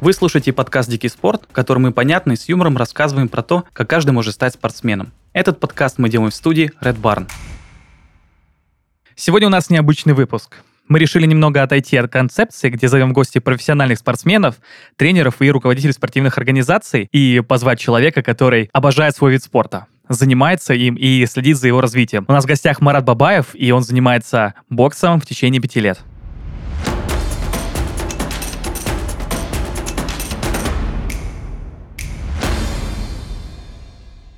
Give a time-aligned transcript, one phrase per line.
[0.00, 3.64] Вы слушаете подкаст «Дикий спорт», в котором мы понятно и с юмором рассказываем про то,
[3.74, 5.12] как каждый может стать спортсменом.
[5.34, 7.28] Этот подкаст мы делаем в студии Red Barn.
[9.14, 10.56] Сегодня у нас необычный выпуск.
[10.88, 14.56] Мы решили немного отойти от концепции, где зовем в гости профессиональных спортсменов,
[14.96, 20.96] тренеров и руководителей спортивных организаций, и позвать человека, который обожает свой вид спорта занимается им
[20.96, 22.24] и следит за его развитием.
[22.26, 26.00] У нас в гостях Марат Бабаев, и он занимается боксом в течение пяти лет.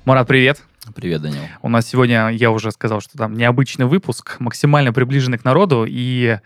[0.05, 0.61] Марат, привет.
[0.95, 1.43] Привет, Данил.
[1.61, 5.85] У нас сегодня, я уже сказал, что там необычный выпуск, максимально приближенный к народу.
[5.87, 6.39] И,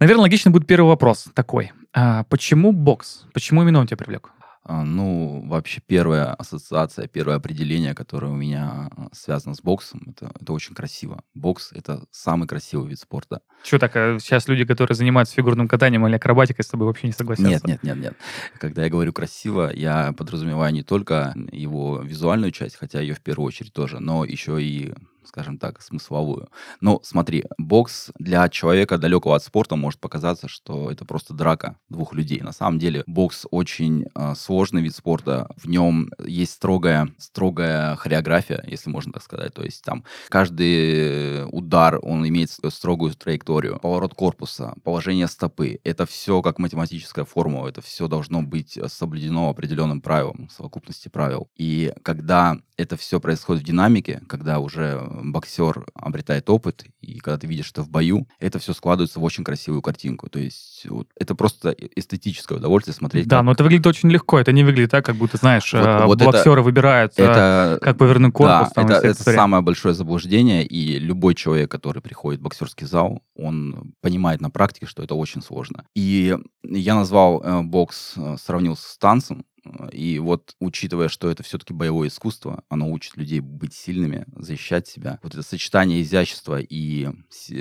[0.00, 1.72] наверное, логично будет первый вопрос такой.
[1.92, 3.26] А почему бокс?
[3.34, 4.30] Почему именно он тебя привлек?
[4.68, 10.30] А, ну, вообще первая ассоциация, первое определение, которое у меня а, связано с боксом, это,
[10.38, 11.22] это очень красиво.
[11.34, 13.40] Бокс— это самый красивый вид спорта.
[13.64, 17.14] Что так, а сейчас люди, которые занимаются фигурным катанием или акробатикой, с тобой вообще не
[17.14, 17.50] согласятся?
[17.50, 18.14] Нет, нет, нет, нет.
[18.60, 23.46] Когда я говорю красиво, я подразумеваю не только его визуальную часть, хотя ее в первую
[23.46, 24.92] очередь тоже, но еще и
[25.28, 26.48] скажем так, смысловую.
[26.80, 32.14] Но смотри, бокс для человека далекого от спорта может показаться, что это просто драка двух
[32.14, 32.40] людей.
[32.40, 35.48] На самом деле бокс очень э, сложный вид спорта.
[35.56, 39.54] В нем есть строгая, строгая хореография, если можно так сказать.
[39.54, 43.78] То есть там каждый удар, он имеет строгую траекторию.
[43.80, 45.78] Поворот корпуса, положение стопы.
[45.84, 47.68] Это все как математическая формула.
[47.68, 51.48] Это все должно быть соблюдено определенным правилом, совокупности правил.
[51.56, 57.46] И когда это все происходит в динамике, когда уже боксер обретает опыт, и когда ты
[57.46, 60.28] видишь это в бою, это все складывается в очень красивую картинку.
[60.28, 63.26] То есть вот, это просто эстетическое удовольствие смотреть.
[63.28, 63.44] Да, как...
[63.44, 64.38] но это выглядит очень легко.
[64.38, 67.78] Это не выглядит так, как будто, знаешь, вот, э, вот боксеры это, выбирают, э, это,
[67.82, 68.68] как повернуть корпус.
[68.68, 73.22] Да, там, это, это самое большое заблуждение, и любой человек, который приходит в боксерский зал,
[73.36, 75.84] он понимает на практике, что это очень сложно.
[75.94, 79.44] И я назвал э, бокс, э, сравнил с танцем,
[79.92, 85.18] и вот, учитывая, что это все-таки боевое искусство, оно учит людей быть сильными, защищать себя.
[85.22, 87.08] Вот это сочетание изящества и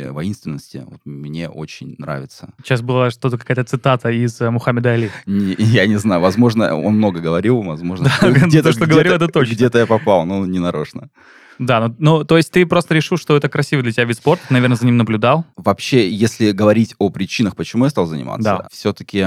[0.10, 2.54] воинственности вот, мне очень нравится.
[2.64, 5.12] Сейчас была что-то, какая-то цитата из э, Мухаммеда Али.
[5.26, 9.28] Не, я не знаю, возможно, он много говорил, возможно, да, где-то, что где говорил, это
[9.28, 9.54] точно.
[9.54, 11.10] Где-то я попал, но не нарочно.
[11.60, 14.44] Да, ну, ну, то есть ты просто решил, что это красивый для тебя вид спорта,
[14.50, 15.46] наверное, за ним наблюдал?
[15.56, 18.68] Вообще, если говорить о причинах, почему я стал заниматься, да.
[18.72, 19.26] все-таки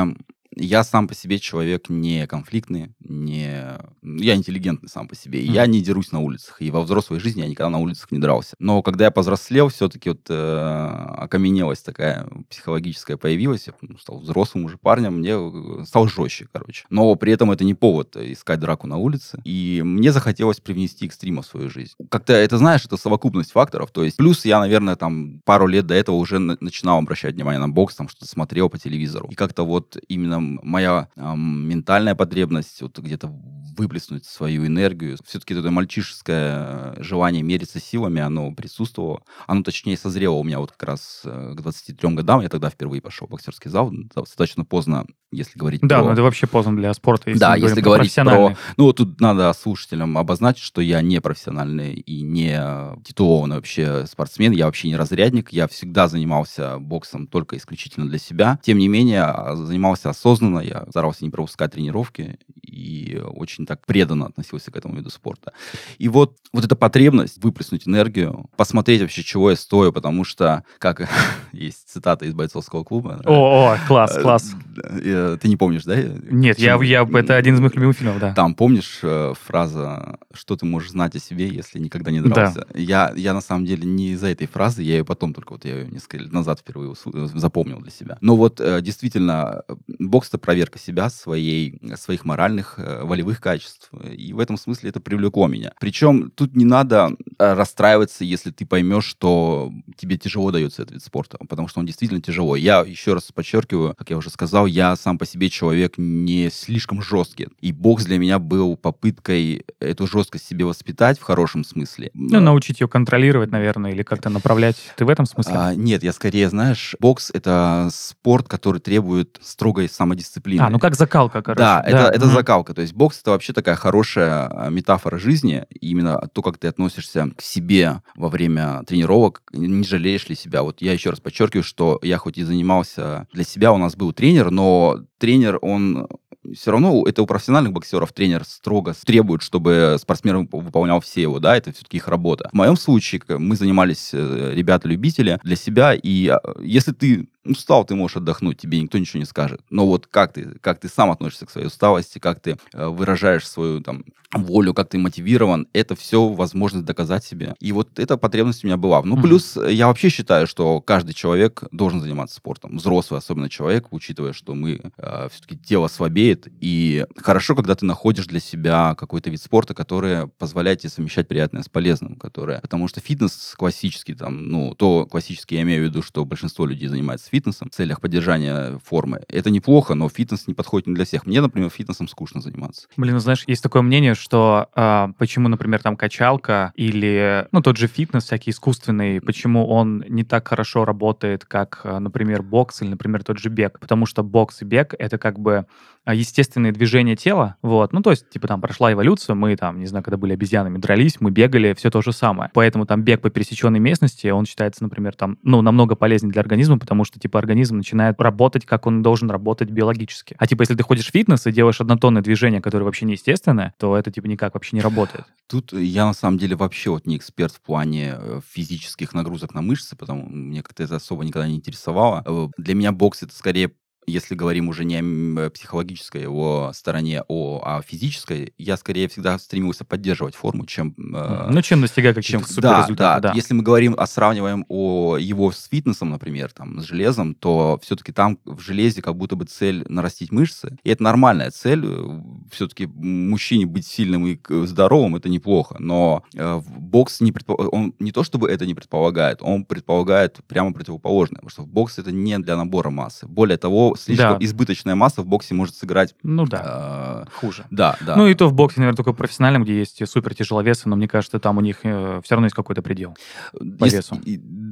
[0.57, 3.63] я сам по себе человек не конфликтный, не...
[4.03, 5.41] я интеллигентный сам по себе.
[5.41, 5.53] Mm-hmm.
[5.53, 6.61] Я не дерусь на улицах.
[6.61, 8.57] И во взрослой жизни я никогда на улицах не дрался.
[8.59, 13.69] Но когда я повзрослел, все-таки вот э, окаменелость такая психологическая появилась.
[13.69, 16.85] Я ну, стал взрослым уже парнем, мне э, стал жестче, короче.
[16.91, 19.41] Но при этом это не повод искать драку на улице.
[19.45, 21.93] И мне захотелось привнести экстрима в свою жизнь.
[22.09, 23.93] Как-то, это знаешь, это совокупность факторов.
[23.93, 27.69] То есть плюс я, наверное, там пару лет до этого уже начинал обращать внимание на
[27.69, 29.29] бокс, там что-то смотрел по телевизору.
[29.31, 33.29] И как-то вот именно моя э, ментальная потребность вот где-то
[33.77, 35.17] выплеснуть свою энергию.
[35.25, 39.23] Все-таки это мальчишеское желание мериться силами, оно присутствовало.
[39.47, 42.41] Оно, точнее, созрело у меня вот как раз э, к 23 годам.
[42.41, 43.91] Я тогда впервые пошел в боксерский зал.
[44.15, 46.07] Достаточно поздно, если говорить да, про...
[46.07, 47.31] но это вообще поздно для спорта.
[47.31, 48.57] Если да, если говорить про...
[48.77, 52.61] Ну, тут надо слушателям обозначить, что я не профессиональный и не
[53.05, 54.53] титулованный вообще спортсмен.
[54.53, 55.53] Я вообще не разрядник.
[55.53, 58.59] Я всегда занимался боксом только исключительно для себя.
[58.63, 63.85] Тем не менее, а, занимался осознанно осознанно, я старался не пропускать тренировки и очень так
[63.87, 65.53] преданно относился к этому виду спорта.
[65.99, 71.09] И вот, вот эта потребность выплеснуть энергию, посмотреть вообще, чего я стою, потому что, как
[71.53, 73.21] есть цитата из бойцовского клуба.
[73.25, 74.53] О, о класс, э, класс.
[74.77, 75.97] Э, ты не помнишь, да?
[76.01, 78.35] Нет, я, я, это один из моих любимых фильмов, да.
[78.35, 82.67] Там, помнишь э, фраза, что ты можешь знать о себе, если никогда не дрался?
[82.73, 82.79] Да.
[82.79, 85.81] Я, я на самом деле не из-за этой фразы, я ее потом только вот я
[85.81, 86.95] ее несколько лет назад впервые
[87.35, 88.19] запомнил для себя.
[88.21, 89.63] Но вот действительно,
[89.99, 93.91] бокс это проверка себя, своей, своих моральных, э, волевых качеств.
[94.13, 95.73] И в этом смысле это привлекло меня.
[95.81, 101.03] Причем тут не надо э, расстраиваться, если ты поймешь, что тебе тяжело дается этот вид
[101.03, 102.57] спорта, потому что он действительно тяжело.
[102.57, 107.03] Я еще раз подчеркиваю, как я уже сказал, я сам по себе человек не слишком
[107.03, 107.49] жесткий.
[107.61, 112.11] И бокс для меня был попыткой эту жесткость себе воспитать в хорошем смысле.
[112.15, 114.77] Ну, научить ее контролировать, наверное, или как-то направлять.
[114.97, 115.55] Ты в этом смысле?
[115.57, 120.61] А, нет, я скорее, знаешь, бокс— это спорт, который требует строгой самодисциплины дисциплины.
[120.61, 121.61] А, ну как закалка, короче.
[121.61, 121.89] Да, да.
[121.89, 122.33] это, это mm-hmm.
[122.33, 122.75] закалка.
[122.75, 125.65] То есть бокс это вообще такая хорошая а, метафора жизни.
[125.71, 130.63] И именно то, как ты относишься к себе во время тренировок, не жалеешь ли себя.
[130.63, 134.13] Вот я еще раз подчеркиваю, что я хоть и занимался для себя, у нас был
[134.13, 136.09] тренер, но тренер, он
[136.55, 141.57] все равно это у профессиональных боксеров тренер строго требует, чтобы спортсмен выполнял все его, да,
[141.57, 142.49] это все-таки их работа.
[142.53, 147.95] В моем случае мы занимались, э, ребята-любители, для себя, и а, если ты устал, ты
[147.95, 149.61] можешь отдохнуть, тебе никто ничего не скажет.
[149.71, 153.49] Но вот как ты, как ты сам относишься к своей усталости, как ты э, выражаешь
[153.49, 157.55] свою там волю, как ты мотивирован, это все возможность доказать себе.
[157.59, 159.03] И вот эта потребность у меня была.
[159.03, 159.23] Ну, mm-hmm.
[159.23, 162.77] плюс я вообще считаю, что каждый человек должен заниматься спортом.
[162.77, 166.47] Взрослый, особенно человек, учитывая, что мы э, все-таки тело слабеет.
[166.61, 171.63] И хорошо, когда ты находишь для себя какой-то вид спорта, который позволяет тебе совмещать приятное
[171.63, 172.15] с полезным.
[172.15, 172.61] Которое...
[172.61, 176.89] Потому что фитнес классический, там, ну, то классический я имею в виду, что большинство людей
[176.89, 179.23] занимается фитнесом в целях поддержания формы.
[179.29, 181.27] Это неплохо, но фитнес не подходит не для всех.
[181.27, 182.89] Мне, например, фитнесом скучно заниматься.
[182.97, 187.77] Блин, ну знаешь, есть такое мнение, что э, почему, например, там качалка или, ну, тот
[187.77, 192.91] же фитнес всякий искусственный, почему он не так хорошо работает, как, а, например, бокс или,
[192.91, 193.79] например, тот же бег.
[193.81, 195.67] Потому что бокс и бег— это как бы
[196.05, 199.87] а, естественные движения тела, вот, ну, то есть, типа, там, прошла эволюция, мы, там, не
[199.87, 202.51] знаю, когда были обезьянами, дрались, мы бегали, все то же самое.
[202.55, 206.79] Поэтому, там, бег по пересеченной местности, он считается, например, там, ну, намного полезнее для организма,
[206.79, 210.37] потому что, типа, организм начинает работать, как он должен работать биологически.
[210.39, 213.97] А, типа, если ты ходишь в фитнес и делаешь однотонное движение, которое вообще неестественное, то
[213.97, 215.25] это, типа, никак вообще не работает.
[215.49, 219.63] Тут я, на самом деле, вообще вот не эксперт в плане э, физических нагрузок на
[219.63, 222.23] мышцы, потому мне как-то это особо никогда не интересовало.
[222.25, 223.73] Э, для меня бокс— это скорее
[224.11, 229.39] если говорим уже не о э, психологической его стороне, о, а физической, я скорее всегда
[229.39, 230.95] стремился поддерживать форму, чем...
[231.15, 233.33] Э, ну, чем достигать каких-то чем, да, да, да.
[233.35, 238.13] Если мы говорим, а сравниваем о его с фитнесом, например, там, с железом, то все-таки
[238.13, 240.77] там в железе как будто бы цель нарастить мышцы.
[240.83, 241.85] И это нормальная цель.
[241.85, 242.21] Э,
[242.51, 245.77] все-таки мужчине быть сильным и здоровым, это неплохо.
[245.79, 247.53] Но бокс не предпо...
[247.53, 251.37] он не то чтобы это не предполагает, он предполагает прямо противоположное.
[251.37, 253.27] Потому что бокс это не для набора массы.
[253.27, 254.45] Более того, слишком да.
[254.45, 256.15] избыточная масса в боксе может сыграть...
[256.23, 257.65] Ну да, э, хуже.
[257.71, 258.17] Да, да.
[258.17, 261.39] Ну и то в боксе, наверное, только профессиональном, где есть супер тяжеловесы, но мне кажется,
[261.39, 263.17] там у них э, все равно есть какой-то предел
[263.53, 264.21] по если, весу.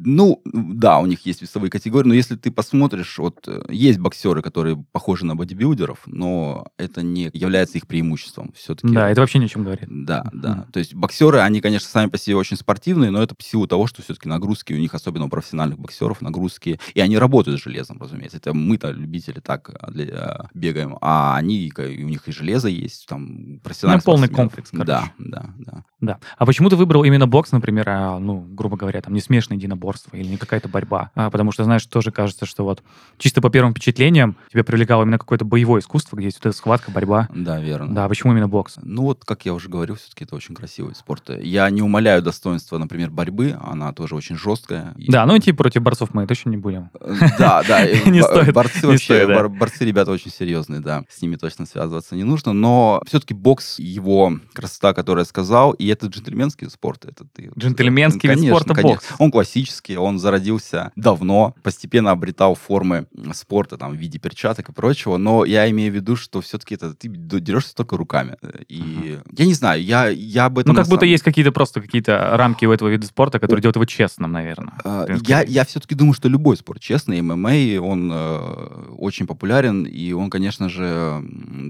[0.04, 4.42] Ну, да, у них есть весовые категории, но если ты посмотришь, вот э, есть боксеры,
[4.42, 8.92] которые похожи на бодибилдеров, но это не является их преимуществом все-таки.
[8.92, 9.88] Да, это вообще ни о чем говорит.
[9.88, 10.66] Да, да.
[10.66, 10.72] Mm.
[10.72, 13.86] То есть боксеры, они, конечно, сами по себе очень спортивные, но это по силу того,
[13.86, 17.98] что все-таки нагрузки у них, особенно у профессиональных боксеров, нагрузки, и они работают с железом,
[18.00, 18.38] разумеется.
[18.38, 23.06] Это мы-то любители так а, для, а, бегаем, а они, у них и железо есть,
[23.06, 24.86] там, профессиональный полный комплекс, короче.
[24.86, 25.84] Да, да, да.
[26.00, 26.18] Да.
[26.36, 30.16] А почему ты выбрал именно бокс, например, а, ну, грубо говоря, там, не смешанное единоборство
[30.16, 31.10] или не какая-то борьба?
[31.14, 32.82] А, потому что, знаешь, тоже кажется, что вот
[33.18, 36.92] чисто по первым впечатлениям тебя привлекало именно какое-то боевое искусство, где есть вот эта схватка,
[36.92, 37.28] борьба.
[37.34, 37.94] Да, верно.
[37.94, 38.76] Да, почему именно бокс?
[38.80, 41.30] Ну вот, как я уже говорил, все-таки это очень красивый спорт.
[41.40, 44.94] Я не умоляю достоинства, например, борьбы, она тоже очень жесткая.
[44.96, 46.90] Да, ну идти против борцов мы точно не будем.
[47.38, 47.86] Да, да.
[48.06, 48.52] Не стоит.
[48.54, 51.04] Борцы вообще, борцы ребята очень серьезные, да.
[51.08, 55.86] С ними точно связываться не нужно, но все-таки бокс, его красота, которую я сказал, и
[55.86, 57.08] это джентльменский вид спорта.
[57.08, 58.94] Это ты, Джентльменский конечно, вид спорта конечно.
[58.94, 59.06] бокс.
[59.18, 65.16] Он классический, он зародился давно, постепенно обретал формы спорта там, в виде перчаток и прочего,
[65.16, 68.36] но я имею в виду, что все-таки это ты дерешься только руками.
[68.68, 69.34] И uh-huh.
[69.36, 70.74] я не знаю, я, я об этом...
[70.74, 71.10] Ну, как будто самом...
[71.10, 74.74] есть какие-то просто какие-то рамки у этого вида спорта, которые делают его честным, наверное.
[74.84, 80.12] Uh, я, я все-таки думаю, что любой спорт честный, ММА, он э, очень популярен, и
[80.12, 81.22] он, конечно же,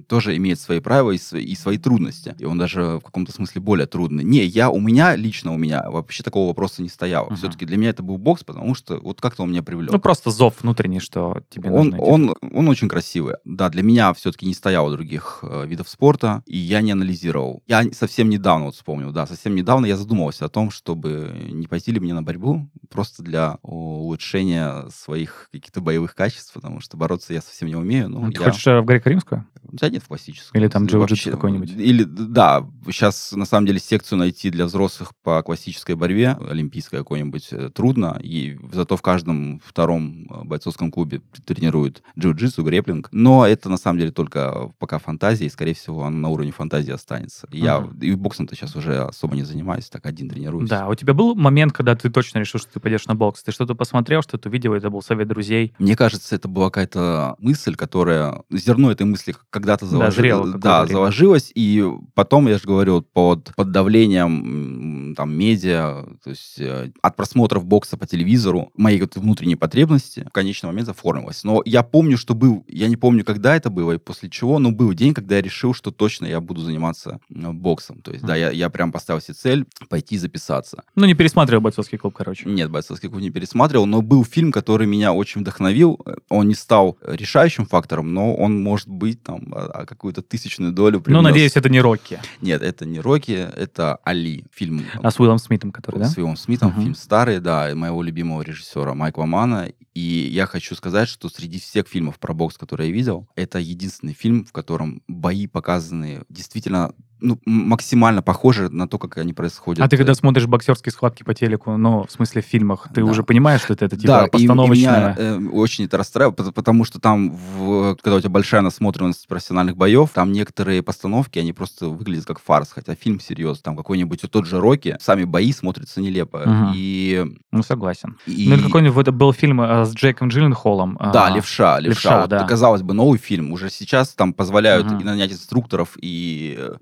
[0.06, 2.35] тоже имеет свои правила и свои, и свои трудности.
[2.38, 4.25] И он даже в каком-то смысле более трудный.
[4.25, 7.29] Не, я, у меня, лично у меня, вообще такого вопроса не стояло.
[7.29, 7.37] Uh-huh.
[7.37, 9.93] Все-таки для меня это был бокс, потому что вот как-то он меня привлек.
[9.93, 12.03] Ну, просто зов внутренний, что тебе он, нужно.
[12.03, 13.37] Он, он очень красивый.
[13.44, 17.63] Да, для меня все-таки не стояло других э, видов спорта, и я не анализировал.
[17.67, 21.93] Я совсем недавно вот вспомнил, да, совсем недавно я задумывался о том, чтобы не пойти
[21.93, 27.41] ли мне на борьбу, просто для улучшения своих каких-то боевых качеств, потому что бороться я
[27.41, 28.08] совсем не умею.
[28.08, 28.50] Ну, Ты я...
[28.50, 29.44] хочешь э, в греко-римскую?
[29.70, 30.60] Да нет, в классическую.
[30.60, 31.70] Или там джиу-джитсу какой-нибудь?
[31.70, 37.48] Или, да, сейчас на самом деле секцию найти для взрослых по классической борьбе, олимпийской какой-нибудь,
[37.50, 43.69] э, трудно, и зато в каждом втором э, бойцовском клубе тренируют джиу-джитсу, греплинг, но это
[43.69, 47.46] на самом деле только пока фантазия, и, скорее всего, он на уровне фантазии останется.
[47.48, 47.58] Uh-huh.
[47.58, 50.69] Я и боксом-то сейчас уже особо не занимаюсь, так один тренируюсь.
[50.69, 53.43] Да, у тебя был момент, когда ты точно решил, что ты пойдешь на бокс?
[53.43, 55.74] Ты что-то посмотрел, что-то увидел, это был совет друзей?
[55.79, 56.97] Мне кажется, это была какая-то
[57.38, 58.43] мысль, которая...
[58.50, 60.52] Зерно этой мысли когда-то заложилось.
[60.52, 66.58] Да, да заложилось, и потом, я же говорю, под, под давлением там медиа, то есть
[66.58, 71.44] э, от просмотров бокса по телевизору, моей вот внутренней потребности в конечный момент оформилась.
[71.44, 74.70] Но я помню, что был, я не помню, когда это было и после чего, но
[74.70, 78.00] был день, когда я решил, что точно я буду заниматься э, боксом.
[78.00, 78.26] То есть, mm.
[78.26, 80.84] да, я, я прям поставил себе цель пойти записаться.
[80.94, 82.48] Ну, не пересматривал бойцовский клуб, короче.
[82.48, 85.98] Нет, бойцовский клуб не пересматривал, но был фильм, который меня очень вдохновил.
[86.28, 91.00] Он не стал решающим фактором, но он может быть там а, а какую-то тысячную долю
[91.00, 91.16] принес.
[91.16, 92.20] Ну, надеюсь, это не Рокки.
[92.40, 94.84] Нет, это не Рокки, это Али, фильм.
[95.02, 96.06] А с Уиллом Смитом, который, да?
[96.06, 99.70] С Уиллом Смитом, фильм старый, да, моего любимого режиссера Майкла Мана.
[99.94, 104.12] И я хочу сказать, что среди всех фильмов про бокс, которые я видел, это единственный
[104.12, 109.84] фильм, в котором бои показаны действительно ну, максимально похожи на то, как они происходят.
[109.84, 113.10] А ты когда смотришь боксерские схватки по телеку, ну, в смысле в фильмах, ты да.
[113.10, 115.15] уже понимаешь, что это, это типа да, постановочное?
[115.19, 118.60] И, и меня э, очень это расстраивает, потому что там, в, когда у тебя большая
[118.60, 123.77] насмотренность профессиональных боев, там некоторые постановки, они просто выглядят как фарс, хотя фильм серьезный, там
[123.77, 126.39] какой-нибудь вот тот же Рокки, сами бои смотрятся нелепо.
[126.39, 126.72] Угу.
[126.75, 127.25] И...
[127.53, 128.17] Ну, согласен.
[128.27, 128.48] И...
[128.48, 130.98] Ну, или какой-нибудь это был фильм э, с Джейком Джилленхолом.
[131.13, 131.31] Да, а...
[131.31, 132.08] «Левша», «Левша».
[132.08, 132.44] Левша вот, да.
[132.44, 133.53] Казалось бы, новый фильм.
[133.53, 135.01] Уже сейчас там позволяют угу.
[135.01, 136.77] и нанять инструкторов, и э,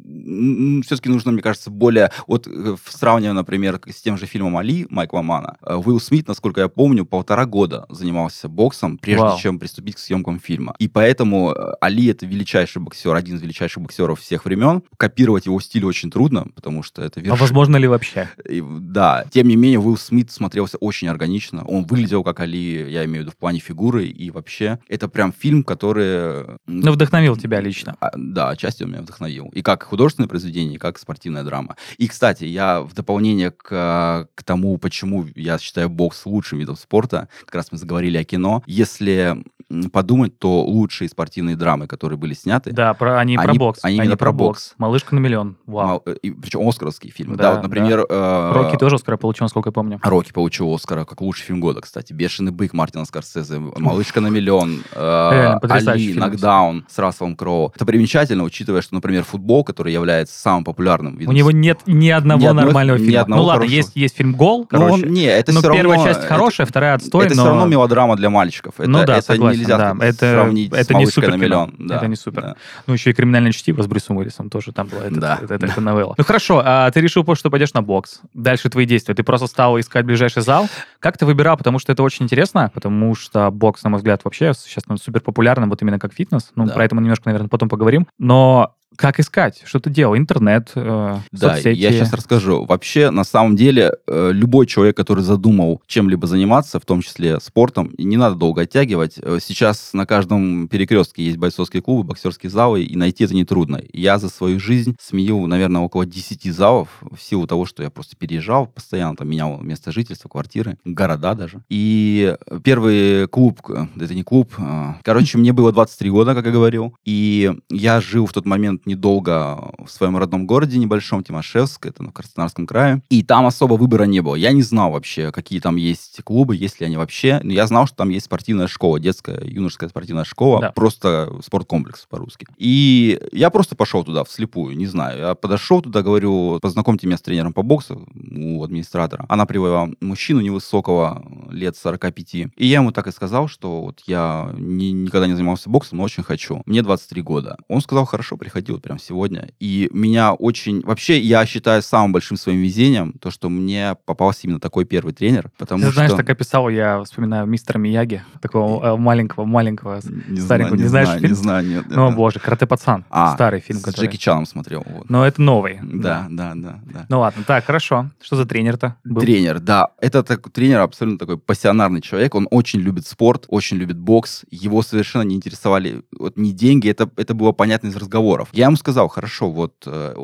[0.83, 2.11] все-таки нужно, мне кажется, более...
[2.27, 6.61] Вот э, сравнивая, например, с тем же фильмом «Али» Майкла Мана, э, Уилл Смит, насколько
[6.61, 9.39] я помню, полтора года занимался боксом, прежде Вау.
[9.39, 10.75] чем приступить к съемкам фильма.
[10.79, 14.83] И поэтому э, Али— это величайший боксер, один из величайших боксеров всех времен.
[14.97, 17.21] Копировать его стиль очень трудно, потому что это...
[17.21, 17.33] Верш...
[17.33, 18.29] А возможно ли вообще?
[18.49, 19.25] И, да.
[19.31, 21.65] Тем не менее, Уилл Смит смотрелся очень органично.
[21.65, 25.33] Он выглядел как Али, я имею в виду в плане фигуры, и вообще это прям
[25.33, 26.59] фильм, который...
[26.67, 27.97] Ну, вдохновил тебя лично.
[28.01, 29.49] А, да, отчасти он меня вдохновил.
[29.49, 31.77] И как художественное произведение, как спортивная драма.
[31.99, 37.29] И, кстати, я в дополнение к, к тому, почему я считаю бокс лучшим видом спорта,
[37.45, 39.45] как раз мы заговорили о кино, если
[39.93, 42.71] подумать, то лучшие спортивные драмы, которые были сняты...
[42.71, 43.81] Да, про, они, они про бокс.
[43.83, 44.69] Они, они именно про бокс.
[44.69, 44.75] бокс.
[44.79, 45.57] «Малышка на миллион».
[45.67, 46.03] Вау.
[46.07, 47.37] Э, и, причем оскаровские фильмы.
[47.37, 48.07] Да, да вот, например...
[48.09, 48.51] Да.
[48.51, 49.99] Э, «Рокки» тоже Оскара получил, насколько я помню.
[50.03, 52.13] «Рокки» получил Оскара как лучший фильм года, кстати.
[52.13, 57.73] «Бешеный бык» Мартина Скорсезе, «Малышка на миллион», э, «Али», «Нокдаун» с Расселом Кроу.
[57.75, 61.35] Это примечательно, учитывая, что, например, футбол, который является самым популярным видом...
[61.35, 63.13] У него нет ни одного ни нормального фильма.
[63.13, 64.97] Ни одного ну ладно, есть, есть фильм «Гол», короче.
[64.97, 67.43] Ну, он, не, это но все первая равно, часть хорошая, это, вторая отстой, Это но...
[67.43, 68.75] все равно мелодрама для мальчиков.
[68.79, 69.97] Это, ну да, это согласен, нельзя да.
[70.05, 71.75] Это сравнить это с не супер на миллион.
[71.79, 72.43] Да, это не супер.
[72.43, 72.57] Да.
[72.87, 75.01] Ну, еще и криминальное чтиво с Брюсом Уиллисом тоже там было.
[75.01, 76.15] Это, да, это, это, это новелла.
[76.17, 78.21] Ну хорошо, а ты решил, что пойдешь на бокс.
[78.35, 79.15] Дальше твои действия.
[79.15, 80.69] Ты просто стал искать ближайший зал.
[81.01, 81.57] Как ты выбирал?
[81.57, 85.21] Потому что это очень интересно, потому что бокс, на мой взгляд, вообще сейчас ну, супер
[85.21, 86.51] популярным, вот именно как фитнес.
[86.55, 86.75] Ну, да.
[86.75, 88.07] про это мы немножко, наверное, потом поговорим.
[88.19, 89.63] Но как искать?
[89.65, 90.17] Что ты делал?
[90.17, 91.79] Интернет, э, Да, соцсети?
[91.79, 92.65] я сейчас расскажу.
[92.65, 97.93] Вообще, на самом деле, э, любой человек, который задумал чем-либо заниматься, в том числе спортом,
[97.99, 99.15] не надо долго оттягивать.
[99.21, 103.81] Э, сейчас на каждом перекрестке есть бойцовские клубы, боксерские залы, и найти это нетрудно.
[103.93, 108.17] Я за свою жизнь сменил, наверное, около 10 залов в силу того, что я просто
[108.17, 111.61] переезжал, постоянно там менял место жительства, квартиры, города даже.
[111.69, 112.35] И
[112.65, 116.95] первый клуб, э, это не клуб, э, короче, мне было 23 года, как я говорил,
[117.05, 122.11] и я жил в тот момент недолго в своем родном городе небольшом, Тимошевск, это ну,
[122.11, 123.03] в Краснодарском крае.
[123.11, 124.35] И там особо выбора не было.
[124.35, 127.41] Я не знал вообще, какие там есть клубы, есть ли они вообще.
[127.43, 130.73] Но я знал, что там есть спортивная школа, детская, юношеская спортивная школа, да.
[130.73, 132.47] просто спорткомплекс по-русски.
[132.57, 135.19] И я просто пошел туда вслепую, не знаю.
[135.19, 139.27] Я подошел туда, говорю, познакомьте меня с тренером по боксу у администратора.
[139.29, 142.35] Она привела мужчину невысокого, лет 45.
[142.35, 146.05] И я ему так и сказал, что вот я не, никогда не занимался боксом, но
[146.05, 146.63] очень хочу.
[146.67, 147.57] Мне 23 года.
[147.69, 149.51] Он сказал, хорошо, приходи вот прям сегодня.
[149.61, 150.83] И меня очень...
[150.83, 155.51] Вообще, я считаю самым большим своим везением то, что мне попался именно такой первый тренер,
[155.59, 155.95] потому Ты что...
[155.95, 160.77] знаешь, так описал, я вспоминаю мистера Мияги, такого маленького-маленького не старенького.
[160.77, 161.33] Не, не знаешь знаю, фильм?
[161.33, 161.85] Не знаю, нет.
[161.89, 163.05] Ну, боже, «Карате-пацан».
[163.11, 163.81] А, старый фильм.
[163.81, 164.07] С который...
[164.07, 164.85] Джеки Чаном смотрел.
[164.87, 165.09] Вот.
[165.09, 165.81] Но это новый.
[165.83, 167.07] Да, да, да, да.
[167.09, 168.11] Ну ладно, так, хорошо.
[168.21, 169.21] Что за тренер-то был?
[169.21, 169.89] Тренер, да.
[170.01, 172.35] Это так, тренер абсолютно такой пассионарный человек.
[172.35, 174.45] Он очень любит спорт, очень любит бокс.
[174.51, 176.89] Его совершенно не интересовали вот, не деньги.
[176.89, 178.49] Это, это было понятно из разговоров.
[178.57, 180.15] Я ему сказал, хорошо, вот э,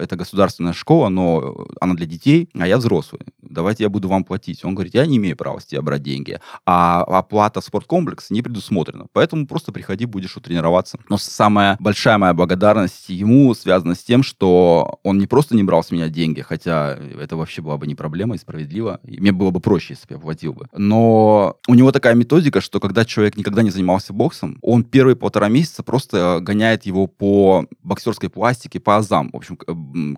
[0.00, 3.20] это государственная школа, но она для детей, а я взрослый.
[3.42, 4.64] Давайте я буду вам платить.
[4.64, 6.40] Он говорит, я не имею права с тебя брать деньги.
[6.64, 9.08] А оплата спорткомплекса не предусмотрена.
[9.12, 10.98] Поэтому просто приходи, будешь утренироваться.
[11.10, 15.84] Но самая большая моя благодарность ему связана с тем, что он не просто не брал
[15.84, 18.98] с меня деньги, хотя это вообще была бы не проблема и справедливо.
[19.04, 20.68] И мне было бы проще, если бы я платил бы.
[20.72, 25.48] Но у него такая методика, что когда человек никогда не занимался боксом, он первые полтора
[25.48, 29.30] месяца просто гоняет его по боксерской пластике, по азам.
[29.32, 29.58] В общем,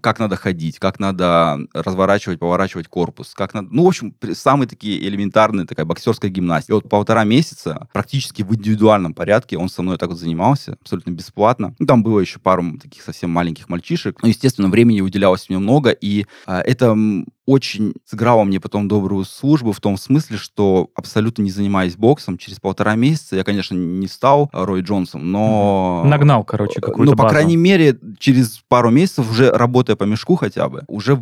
[0.01, 3.69] как надо ходить, как надо разворачивать, поворачивать корпус, как надо...
[3.71, 6.73] Ну, в общем, самые такие элементарные, такая боксерская гимнастика.
[6.73, 11.11] И вот полтора месяца практически в индивидуальном порядке он со мной так вот занимался, абсолютно
[11.11, 11.75] бесплатно.
[11.79, 14.23] Ну, там было еще пару таких совсем маленьких мальчишек.
[14.23, 16.97] Ну, естественно, времени уделялось мне много, и а, это
[17.47, 22.59] очень сыграло мне потом добрую службу в том смысле, что абсолютно не занимаясь боксом, через
[22.61, 26.03] полтора месяца я, конечно, не стал Рой Джонсом, но...
[26.05, 27.33] Нагнал, короче, какую-то Ну, по базу.
[27.35, 31.17] крайней мере, через пару месяцев, уже работая по мешку хотя бы, уже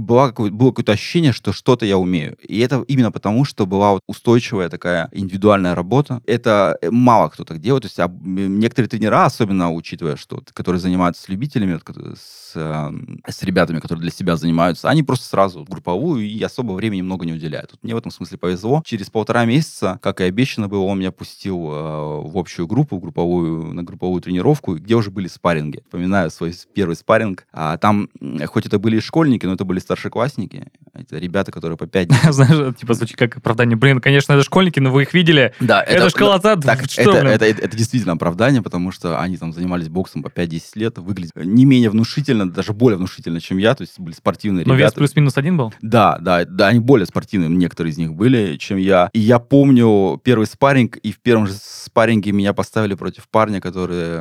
[0.00, 2.36] было какое-то ощущение, что что-то я умею.
[2.42, 6.22] И это именно потому, что была вот устойчивая такая индивидуальная работа.
[6.26, 7.82] Это э, мало кто так делает.
[7.82, 11.80] То есть а, некоторые тренера, особенно учитывая, что которые занимаются с любителями,
[12.16, 17.26] с, с ребятами, которые для себя занимаются, они просто сразу групповую и особо времени много
[17.26, 17.72] не уделяют.
[17.72, 18.82] Вот мне в этом смысле повезло.
[18.84, 23.00] Через полтора месяца, как и обещано было, он меня пустил э, в общую группу, в
[23.00, 25.82] групповую, на групповую тренировку, где уже были спарринги.
[25.86, 27.46] Вспоминаю свой первый спарринг.
[27.52, 28.08] А там,
[28.46, 30.68] хоть это были школьники, но это были старшеклассники.
[30.94, 33.76] Это ребята, которые по 5 Знаешь, типа звучит как оправдание.
[33.76, 35.52] Блин, конечно, это школьники, но вы их видели.
[35.60, 36.56] Да, это, это школота.
[36.56, 40.28] Так, что, это, это, это, это действительно оправдание, потому что они там занимались боксом по
[40.28, 44.64] 5-10 лет, выглядят не менее внушительно, даже более внушительно, чем я, то есть были спортивные
[44.66, 44.96] но ребята.
[44.98, 45.72] Но вес плюс-минус один был?
[45.82, 49.10] Да, да, да, они более спортивные, некоторые из них были, чем я.
[49.12, 54.18] И я помню первый спарринг, и в первом же спарринге меня поставили против парня, который,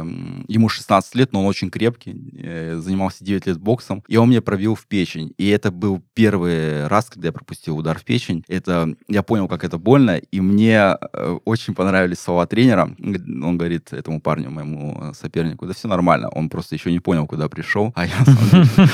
[0.48, 4.42] ему 16 лет, но он очень крепкий, э, занимался 9 лет боксом, и он мне
[4.42, 5.34] пробил в печень.
[5.38, 8.44] И это был первый раз, когда я пропустил удар в печень.
[8.48, 12.90] Это, я понял, как это больно, и мне э, очень понравились слова тренера.
[13.00, 17.50] Он говорит этому парню, моему сопернику, да все нормально, он просто еще не понял, куда
[17.50, 18.14] пришел, а я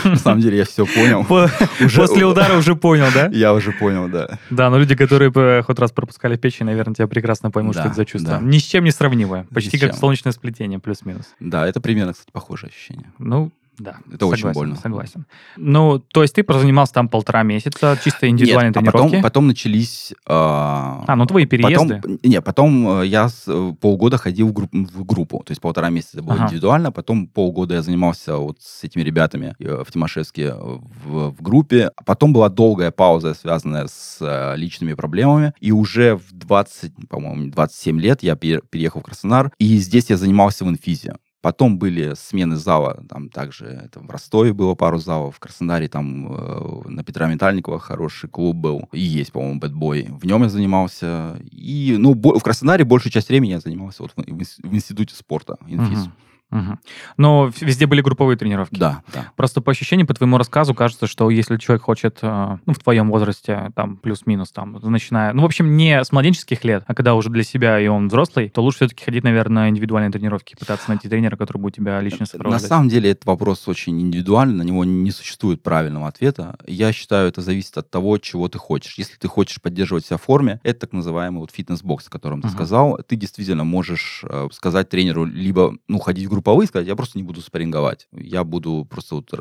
[0.03, 1.25] на самом деле я все понял.
[1.79, 3.29] После удара уже понял, да?
[3.31, 4.39] Я уже понял, да.
[4.49, 8.05] Да, но люди, которые хоть раз пропускали печень, наверное, тебя прекрасно поймут, что это за
[8.05, 8.39] чувство.
[8.41, 9.45] Ни с чем не сравнимое.
[9.53, 11.25] Почти как солнечное сплетение, плюс-минус.
[11.39, 13.11] Да, это примерно, кстати, похожее ощущение.
[13.19, 13.97] Ну, да.
[14.07, 14.75] Это согласен, очень больно.
[14.75, 15.25] Согласен.
[15.55, 18.97] Ну, то есть ты прозанимался там полтора месяца, чисто индивидуальные нет, тренировки?
[18.97, 20.13] А потом, потом начались...
[20.25, 21.97] Э, а, ну твои переезды?
[21.97, 25.61] Потом, нет, потом э, я с, э, полгода ходил в, групп, в группу, то есть
[25.61, 26.45] полтора месяца было ага.
[26.45, 31.91] индивидуально, потом полгода я занимался вот с этими ребятами э, в Тимошевске в, в группе.
[31.95, 37.99] А потом была долгая пауза, связанная с личными проблемами, и уже в 20, по-моему, 27
[37.99, 41.15] лет я переехал в Краснодар, и здесь я занимался в инфизе.
[41.47, 46.27] Потом были смены зала, там также это в Ростове было пару залов, в Краснодаре там
[46.29, 50.07] э, на Петра Метальникова хороший клуб был, и есть, по-моему, бэтбой.
[50.09, 54.21] В нем я занимался, и, ну, в Краснодаре большую часть времени я занимался вот в,
[54.21, 55.99] в институте спорта, инфиз.
[55.99, 56.11] Uh-huh.
[56.49, 56.79] Угу.
[57.17, 58.79] Но везде были групповые тренировки.
[58.79, 59.31] Да, да.
[59.35, 63.09] Просто по ощущениям, по твоему рассказу, кажется, что если человек хочет, э, ну, в твоем
[63.09, 67.29] возрасте, там, плюс-минус, там, начиная, ну, в общем, не с младенческих лет, а когда уже
[67.29, 71.09] для себя и он взрослый, то лучше все-таки ходить, наверное, на индивидуальные тренировки, пытаться найти
[71.09, 72.61] тренера, который будет тебя лично сопровождать.
[72.61, 76.57] На самом деле, этот вопрос очень индивидуальный, на него не существует правильного ответа.
[76.65, 78.97] Я считаю, это зависит от того, чего ты хочешь.
[78.97, 82.47] Если ты хочешь поддерживать себя в форме, это так называемый вот фитнес-бокс, о котором ты
[82.47, 82.51] uh-huh.
[82.51, 87.17] сказал, ты действительно можешь э, сказать тренеру либо, ну, ходить в групповые, сказать, я просто
[87.17, 88.07] не буду спарринговать.
[88.11, 89.31] Я буду просто вот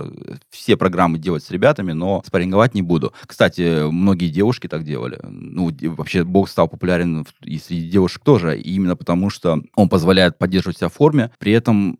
[0.48, 3.12] все программы делать с ребятами, но спарринговать не буду.
[3.26, 5.18] Кстати, многие девушки так делали.
[5.22, 10.78] Ну, вообще бокс стал популярен и среди девушек тоже, именно потому что он позволяет поддерживать
[10.78, 11.98] себя в форме, при этом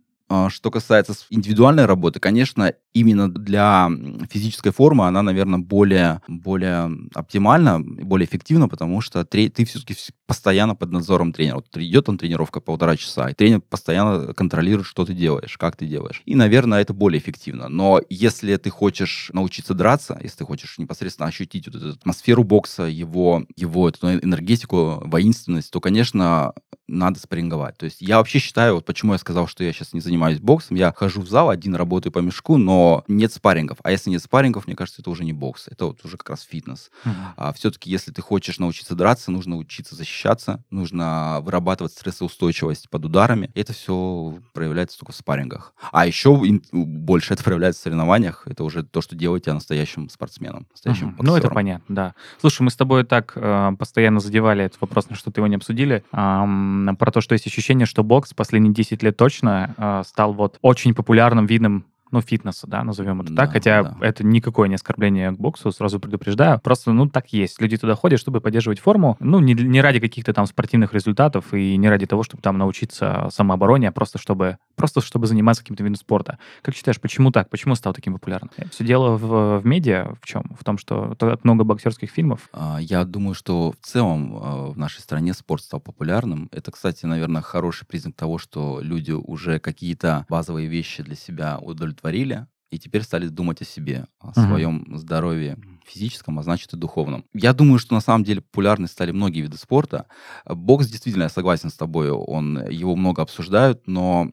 [0.48, 3.90] что касается индивидуальной работы, конечно, именно для
[4.30, 9.94] физической формы она, наверное, более, более оптимальна, более эффективна, потому что ты все-таки
[10.26, 11.56] постоянно под надзором тренера.
[11.56, 15.86] Вот идет там тренировка полтора часа, и тренер постоянно контролирует, что ты делаешь, как ты
[15.86, 16.22] делаешь.
[16.24, 17.68] И, наверное, это более эффективно.
[17.68, 22.84] Но если ты хочешь научиться драться, если ты хочешь непосредственно ощутить вот эту атмосферу бокса,
[22.84, 26.52] его, его эту энергетику, воинственность, то, конечно,
[26.88, 27.76] надо спарринговать.
[27.78, 30.76] То есть я вообще считаю, вот почему я сказал, что я сейчас не занимаюсь боксом,
[30.76, 33.78] я хожу в зал, один работаю по мешку, но нет спаррингов.
[33.82, 36.42] А если нет спаррингов, мне кажется, это уже не бокс, это вот уже как раз
[36.42, 36.90] фитнес.
[37.04, 37.12] Uh-huh.
[37.36, 43.50] А все-таки, если ты хочешь научиться драться, нужно учиться защищаться, нужно вырабатывать стрессоустойчивость под ударами.
[43.54, 45.74] И это все проявляется только в спаррингах.
[45.92, 46.36] А еще
[46.72, 48.42] больше это проявляется в соревнованиях.
[48.46, 51.22] Это уже то, что делает тебя настоящим спортсменом, настоящим uh-huh.
[51.22, 52.14] Ну, это понятно, да.
[52.40, 56.04] Слушай, мы с тобой так э, постоянно задевали этот вопрос, на что-то его не обсудили.
[56.12, 60.58] Эм, про то, что есть ощущение, что бокс последние 10 лет точно э, стал вот
[60.62, 63.96] очень популярным видом ну, фитнеса, да, назовем это да, так, хотя да.
[64.00, 67.60] это никакое не оскорбление к боксу, сразу предупреждаю, просто, ну, так есть.
[67.60, 71.76] Люди туда ходят, чтобы поддерживать форму, ну, не, не ради каких-то там спортивных результатов и
[71.76, 75.96] не ради того, чтобы там научиться самообороне, а просто чтобы, просто чтобы заниматься каким-то видом
[75.96, 76.38] спорта.
[76.62, 77.50] Как считаешь, почему так?
[77.50, 78.50] Почему стал таким популярным?
[78.70, 80.56] Все дело в, в медиа, в чем?
[80.58, 82.48] В том, что так много боксерских фильмов?
[82.52, 86.48] А, я думаю, что в целом а, в нашей стране спорт стал популярным.
[86.52, 91.95] Это, кстати, наверное, хороший признак того, что люди уже какие-то базовые вещи для себя удовлетворяют
[91.96, 94.46] удовлетворили, и теперь стали думать о себе, о uh-huh.
[94.46, 95.56] своем здоровье
[95.86, 97.24] физическом, а значит и духовном.
[97.32, 100.06] Я думаю, что на самом деле популярны стали многие виды спорта.
[100.44, 104.28] Бокс действительно, я согласен с тобой, он, его много обсуждают, но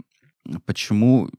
[0.65, 1.29] почему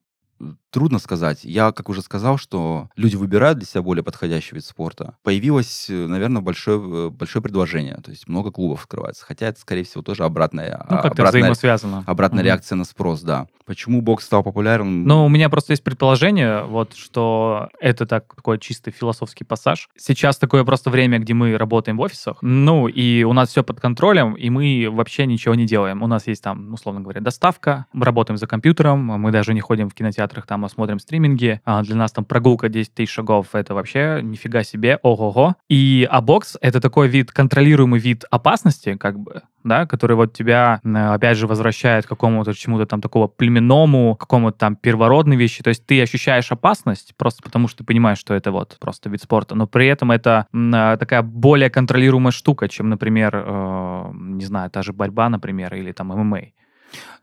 [0.71, 1.45] Трудно сказать.
[1.45, 5.17] Я, как уже сказал, что люди выбирают для себя более подходящий вид спорта.
[5.23, 7.95] Появилось, э, наверное, большое, э, большое предложение.
[8.03, 9.25] То есть много клубов открывается.
[9.25, 12.05] Хотя это, скорее всего, тоже обратная, ну, как обратная, взаимосвязано.
[12.07, 12.47] обратная угу.
[12.47, 13.47] реакция на спрос, да.
[13.67, 15.05] Почему бокс стал популярным?
[15.05, 19.89] Ну, у меня просто есть предположение, вот, что это так, такой чистый философский пассаж.
[19.97, 23.81] Сейчас такое просто время, где мы работаем в офисах, ну, и у нас все под
[23.81, 26.03] контролем, и мы вообще ничего не делаем.
[26.03, 29.89] У нас есть там, условно говоря, доставка, мы работаем за компьютером, мы даже не ходим
[29.89, 29.95] в
[30.25, 31.61] кинотеатрах, там, а смотрим стриминги.
[31.65, 35.55] А для нас там прогулка 10 тысяч шагов, это вообще нифига себе, ого-го.
[35.69, 40.81] И, а бокс— это такой вид, контролируемый вид опасности, как бы, да, который вот тебя,
[40.85, 45.63] опять же, возвращает к какому-то чему-то там такого племенному, какому-то там первородной вещи.
[45.63, 49.23] То есть ты ощущаешь опасность просто потому, что ты понимаешь, что это вот просто вид
[49.23, 54.71] спорта, но при этом это а, такая более контролируемая штука, чем, например, э, не знаю,
[54.71, 56.41] та же борьба, например, или там ММА.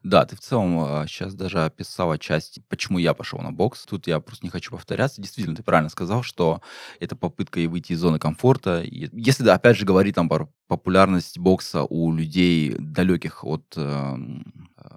[0.03, 3.85] Да, ты в целом сейчас а, даже описала часть, почему я пошел на бокс.
[3.85, 5.21] Тут я просто не хочу повторяться.
[5.21, 6.61] Действительно, ты правильно сказал, что
[6.99, 8.81] это попытка и выйти из зоны комфорта.
[8.81, 14.15] И если, да, опять же, говорить там про популярность бокса у людей, далеких от э,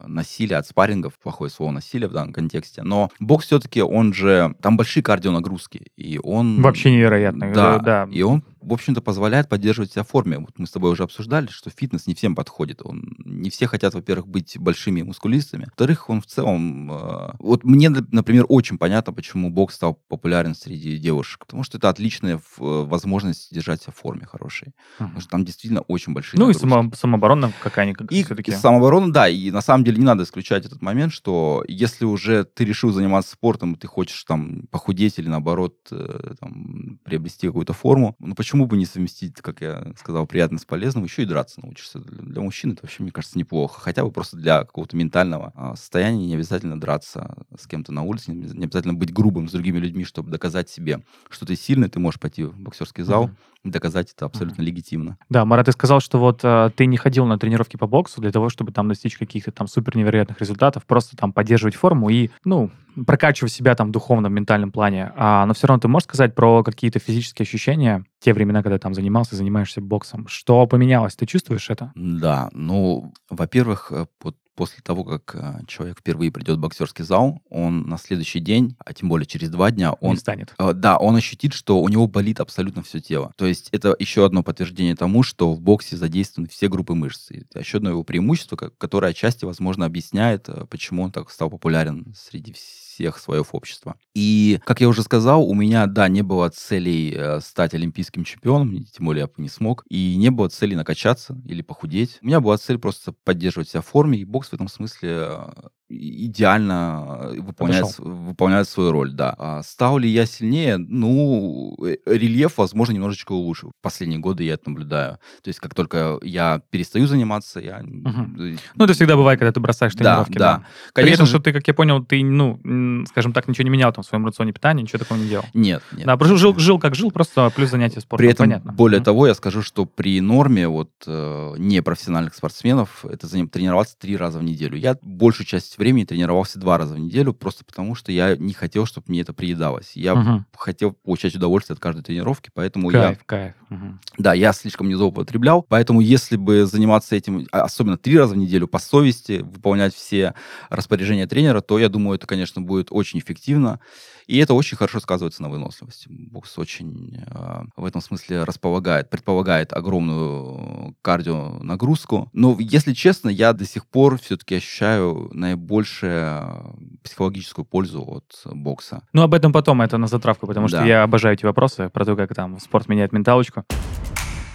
[0.06, 4.76] насилия, от спаррингов, плохое слово насилие в данном контексте, но бокс все-таки, он же, там
[4.76, 6.62] большие кардионагрузки, и он...
[6.62, 7.52] Вообще невероятно.
[7.52, 8.08] Да, да.
[8.10, 10.38] и он в общем-то, позволяет поддерживать себя в форме.
[10.38, 12.80] Вот мы с тобой уже обсуждали, что фитнес не всем подходит.
[12.84, 15.64] Он, не все хотят, во-первых, быть большими мускулистами.
[15.64, 16.90] Во-вторых, он в целом...
[16.92, 21.40] Э, вот мне, например, очень понятно, почему бокс стал популярен среди девушек.
[21.46, 24.68] Потому что это отличная возможность держать себя в форме хорошей.
[24.68, 25.06] Uh-huh.
[25.06, 26.66] Потому что там действительно очень большие Ну нагрузки.
[26.66, 28.18] и само, самооборона какая-никакая.
[28.18, 29.28] И, и самооборона, да.
[29.28, 33.32] И на самом деле не надо исключать этот момент, что если уже ты решил заниматься
[33.32, 38.66] спортом, ты хочешь там похудеть или наоборот э, там, приобрести какую-то форму, ну почему почему
[38.66, 41.98] бы не совместить, как я сказал, приятно с полезным, еще и драться научишься.
[41.98, 43.80] Для, для мужчин это вообще, мне кажется, неплохо.
[43.80, 48.30] Хотя бы просто для какого-то ментального а, состояния не обязательно драться с кем-то на улице,
[48.30, 52.20] не обязательно быть грубым с другими людьми, чтобы доказать себе, что ты сильный, ты можешь
[52.20, 54.66] пойти в боксерский зал, mm-hmm доказать это абсолютно mm-hmm.
[54.66, 55.18] легитимно.
[55.30, 58.30] Да, Марат, ты сказал, что вот э, ты не ходил на тренировки по боксу для
[58.30, 62.70] того, чтобы там достичь каких-то там супер невероятных результатов, просто там поддерживать форму и, ну,
[63.06, 65.12] прокачивать себя там в духовном, ментальном плане.
[65.16, 68.94] А, но все равно ты можешь сказать про какие-то физические ощущения, те времена, когда там
[68.94, 70.26] занимался, занимаешься боксом.
[70.28, 71.14] Что поменялось?
[71.14, 71.92] Ты чувствуешь это?
[71.94, 77.42] Да, ну, во-первых, э, вот после того, как э, человек впервые придет в боксерский зал,
[77.50, 80.12] он на следующий день, а тем более через два дня, он...
[80.12, 80.54] Не станет.
[80.58, 83.34] Э, да, он ощутит, что у него болит абсолютно все тело.
[83.36, 87.30] То есть это еще одно подтверждение тому, что в боксе задействованы все группы мышц.
[87.30, 92.54] Это еще одно его преимущество, которое отчасти, возможно, объясняет, почему он так стал популярен среди
[92.54, 93.96] всех всех слоев общества.
[94.14, 98.84] И, как я уже сказал, у меня, да, не было целей э, стать олимпийским чемпионом,
[98.84, 102.18] тем более я бы не смог, и не было цели накачаться или похудеть.
[102.22, 105.46] У меня была цель просто поддерживать себя в форме, и бокс в этом смысле э,
[105.88, 109.34] идеально э, выполняет, выполняет свою роль, да.
[109.38, 110.78] А стал ли я сильнее?
[110.78, 113.72] Ну, э, рельеф, возможно, немножечко улучшил.
[113.82, 115.18] Последние годы я это наблюдаю.
[115.42, 117.78] То есть, как только я перестаю заниматься, я...
[117.80, 118.58] Угу.
[118.74, 120.38] Ну, это всегда бывает, когда ты бросаешь тренировки, да.
[120.38, 120.58] да.
[120.58, 120.66] да.
[120.92, 121.30] Конечно При этом, же...
[121.30, 124.24] что ты, как я понял, ты, ну, скажем так, ничего не менял там в своем
[124.24, 125.44] рационе питания, ничего такого не делал.
[125.52, 126.06] Нет, нет.
[126.06, 128.24] Да, жил, жил, жил как жил, просто плюс занятия спортом.
[128.24, 128.72] При этом, Понятно.
[128.72, 129.04] более угу.
[129.04, 134.78] того, я скажу, что при норме вот непрофессиональных спортсменов это тренироваться три раза в неделю.
[134.78, 138.86] Я большую часть времени тренировался два раза в неделю, просто потому что я не хотел,
[138.86, 139.92] чтобы мне это приедалось.
[139.94, 140.44] Я угу.
[140.56, 143.24] хотел получать удовольствие от каждой тренировки, поэтому кайф, я...
[143.24, 143.98] Кайф, угу.
[144.18, 148.38] Да, я слишком не злоупотреблял, поэтому если бы заниматься этим, а, особенно три раза в
[148.38, 150.34] неделю по совести, выполнять все
[150.70, 153.80] распоряжения тренера, то, я думаю, это, конечно, будет очень эффективно.
[154.26, 156.08] И это очень хорошо сказывается на выносливости.
[156.08, 162.30] Бокс очень э, в этом смысле располагает, предполагает огромную кардионагрузку.
[162.32, 165.30] Но, если честно, я до сих пор все-таки ощущаю
[165.64, 169.02] наибольшую психологическую пользу от бокса.
[169.12, 170.78] Ну, об этом потом, это на затравку, потому да.
[170.78, 173.64] что я обожаю эти вопросы про то, как там спорт меняет менталочку.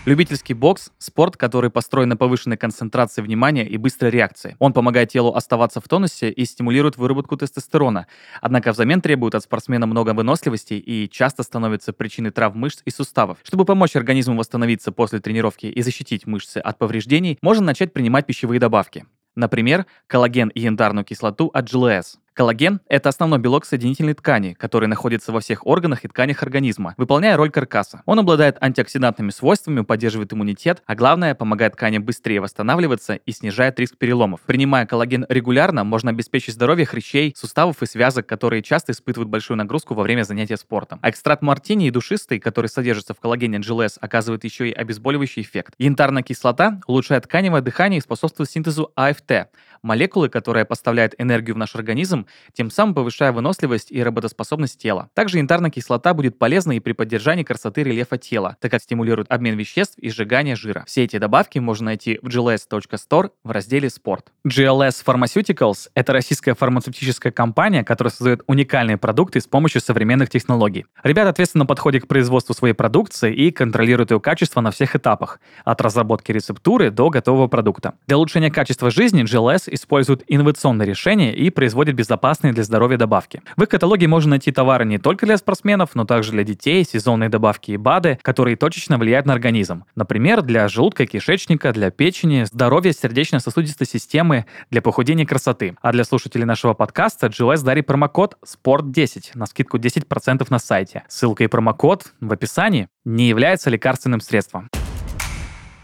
[0.05, 4.55] Любительский бокс– спорт, который построен на повышенной концентрации внимания и быстрой реакции.
[4.57, 8.07] Он помогает телу оставаться в тонусе и стимулирует выработку тестостерона.
[8.41, 13.39] Однако взамен требует от спортсмена много выносливости и часто становится причиной травм мышц и суставов.
[13.43, 18.59] Чтобы помочь организму восстановиться после тренировки и защитить мышцы от повреждений, можно начать принимать пищевые
[18.59, 19.05] добавки.
[19.39, 22.17] Например, коллаген и янтарную кислоту от GLS.
[22.39, 27.35] Коллаген– это основной белок соединительной ткани, который находится во всех органах и тканях организма, выполняя
[27.35, 28.01] роль каркаса.
[28.05, 33.97] Он обладает антиоксидантными свойствами, поддерживает иммунитет, а главное, помогает тканям быстрее восстанавливаться и снижает риск
[33.97, 34.39] переломов.
[34.45, 39.93] Принимая коллаген регулярно, можно обеспечить здоровье хрящей, суставов и связок, которые часто испытывают большую нагрузку
[39.93, 40.99] во время занятия спортом.
[41.01, 45.73] А экстракт мартини и душистый, который содержится в коллагене GLS, оказывает еще и обезболивающий эффект.
[45.77, 49.49] Янтарная кислота улучшает тканевое дыхание и способствует синтезу АФТ,
[49.81, 55.09] молекулы, которая поставляет энергию в наш организм тем самым повышая выносливость и работоспособность тела.
[55.13, 59.57] Также янтарная кислота будет полезна и при поддержании красоты рельефа тела, так как стимулирует обмен
[59.57, 60.83] веществ и сжигание жира.
[60.87, 64.31] Все эти добавки можно найти в gls.store в разделе «Спорт».
[64.47, 70.85] GLS Pharmaceuticals– это российская фармацевтическая компания, которая создает уникальные продукты с помощью современных технологий.
[71.03, 75.81] Ребята ответственно подходят к производству своей продукции и контролируют ее качество на всех этапах, от
[75.81, 77.93] разработки рецептуры до готового продукта.
[78.07, 82.18] Для улучшения качества жизни GLS использует инновационные решения и производит безопасные
[82.53, 83.41] для здоровья добавки.
[83.57, 87.29] В их каталоге можно найти товары не только для спортсменов, но также для детей, сезонные
[87.29, 89.85] добавки и БАДы, которые точечно влияют на организм.
[89.95, 95.75] Например, для желудка и кишечника, для печени, здоровья сердечно-сосудистой системы, для похудения и красоты.
[95.81, 101.03] А для слушателей нашего подкаста GLS дарит промокод SPORT10 на скидку 10% на сайте.
[101.07, 104.69] Ссылка и промокод в описании не является лекарственным средством.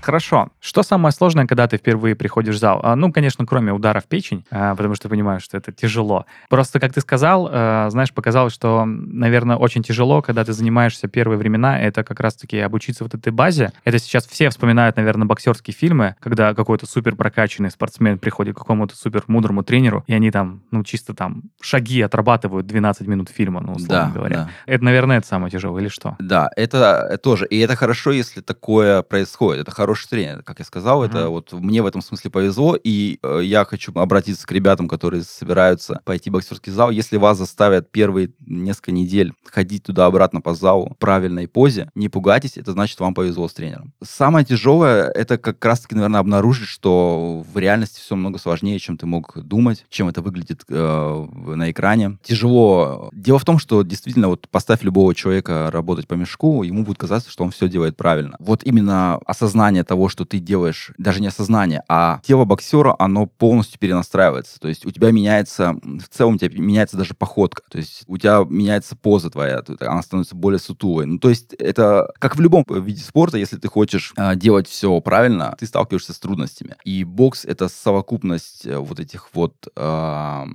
[0.06, 0.50] Хорошо.
[0.60, 2.80] Что самое сложное, когда ты впервые приходишь в зал?
[2.84, 6.28] А, ну, конечно, кроме удара в печень, а, потому что понимаю, что это тяжело.
[6.48, 11.40] Просто, как ты сказал, а, знаешь, показалось, что, наверное, очень тяжело, когда ты занимаешься первые
[11.40, 13.72] времена, это как раз-таки обучиться вот этой базе.
[13.84, 18.96] Это сейчас все вспоминают, наверное, боксерские фильмы, когда какой-то супер прокачанный спортсмен приходит к какому-то
[18.96, 23.74] супер мудрому тренеру, и они там, ну, чисто там шаги отрабатывают 12 минут фильма, ну,
[23.74, 24.36] условно Да, говоря.
[24.36, 24.50] да.
[24.68, 26.16] Это, наверное, это самое тяжелое, или что?
[26.20, 27.48] Да, это тоже.
[27.48, 29.64] И это хорошо, если такое происходит.
[29.64, 30.44] Это хороший тренер.
[30.44, 31.30] Как я сказал, это Мгм.
[31.30, 32.76] вот мне в этом смысле повезло.
[32.82, 36.92] И э, я хочу обратиться к ребятам, которые собираются пойти в боксерский зал.
[36.92, 42.58] Если вас заставят первые несколько недель ходить туда-обратно по залу в правильной позе, не пугайтесь,
[42.58, 43.94] это значит, вам повезло с тренером.
[44.04, 49.06] Самое тяжелое, это как раз-таки, наверное, обнаружить, что в реальности все много сложнее, чем ты
[49.06, 52.18] мог думать, чем это выглядит э, на экране.
[52.24, 53.10] Тяжело.
[53.14, 57.30] Дело в том, что действительно, вот поставь любого человека работать по мешку, ему будет казаться,
[57.32, 58.36] что он все делает правильно.
[58.40, 63.80] Вот именно осознание того, что ты делаешь, даже не осознание, а тело боксера, оно полностью
[63.80, 64.60] перенастраивается.
[64.60, 67.64] То есть у тебя меняется, в целом у тебя меняется даже походка.
[67.70, 71.06] То есть у тебя меняется поза твоя, она становится более сутулой.
[71.06, 75.00] Ну, то есть это как в любом виде спорта, если ты хочешь а, делать все
[75.02, 76.76] правильно, ты сталкиваешься с трудностями.
[76.84, 80.46] И бокс— это совокупность э, вот этих вот а,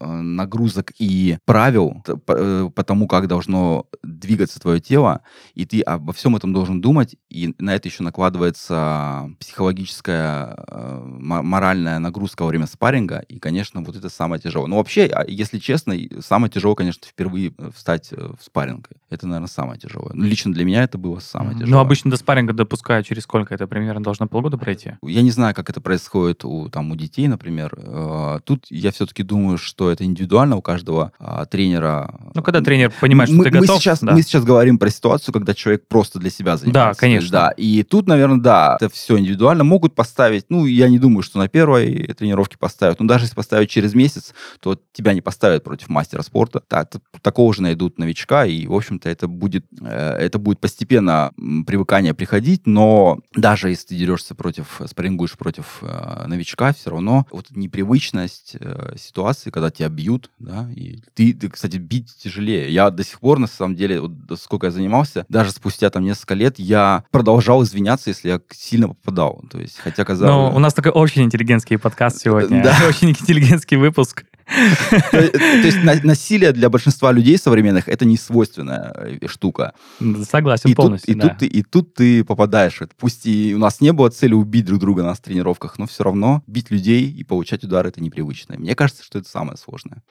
[0.00, 5.22] э, нагрузок и правил э, по тому, как должно двигаться твое тело,
[5.54, 8.02] и ты обо всем этом должен думать, и на это еще
[8.54, 14.68] накладывается психологическая, э, мо- моральная нагрузка во время спарринга, и, конечно, вот это самое тяжелое.
[14.68, 18.88] Но вообще, а, если честно, самое тяжелое, конечно, впервые э, встать э, в спарринг.
[19.10, 20.12] Это, наверное, самое тяжелое.
[20.14, 21.70] Ну, лично для меня это было самое тяжелое.
[21.70, 23.54] Ну, обычно до спарринга допускают через сколько?
[23.54, 24.92] Это примерно должно полгода пройти?
[25.02, 27.74] Я не знаю, как это происходит у, там, у детей, например.
[28.44, 32.14] Тут я все-таки думаю, что это индивидуально у каждого а, тренера.
[32.34, 34.12] Ну, когда тренер понимает, что мы, ты мы готов, сейчас, да.
[34.12, 37.00] мы сейчас говорим про ситуацию, когда человек просто для себя занимается.
[37.00, 37.30] конечно.
[37.30, 39.64] Да, и тут, наверное, да, это все индивидуально.
[39.64, 43.70] Могут поставить, ну, я не думаю, что на первой тренировке поставят, но даже если поставить
[43.70, 46.62] через месяц, то тебя не поставят против мастера спорта.
[46.70, 51.32] Да, т- такого же найдут новичка, и, в общем-то, это будет, э, это будет постепенно
[51.66, 57.46] привыкание приходить, но даже если ты дерешься против, спаррингуешь против э, новичка, все равно вот
[57.50, 62.70] непривычность э, ситуации, когда тебя бьют, да, и ты, ты, кстати, бить тяжелее.
[62.72, 66.34] Я до сих пор, на самом деле, вот, сколько я занимался, даже спустя там несколько
[66.34, 69.42] лет, я продолжал извиняться, если я сильно попадал.
[69.50, 70.54] То есть, хотя казалось...
[70.54, 72.62] у нас такой очень интеллигентский подкаст сегодня.
[72.62, 72.76] Да.
[72.88, 74.24] Очень интеллигентский выпуск.
[75.10, 79.72] То есть, то есть на- насилие для большинства людей современных это не свойственная э, штука.
[80.28, 81.28] Согласен И тут, полностью, и, да.
[81.28, 82.80] тут ты, и тут ты попадаешь.
[82.98, 86.42] Пусть и у нас не было цели убить друг друга на тренировках, но все равно
[86.46, 88.56] бить людей и получать удары это непривычно.
[88.58, 90.02] Мне кажется, что это самое сложное.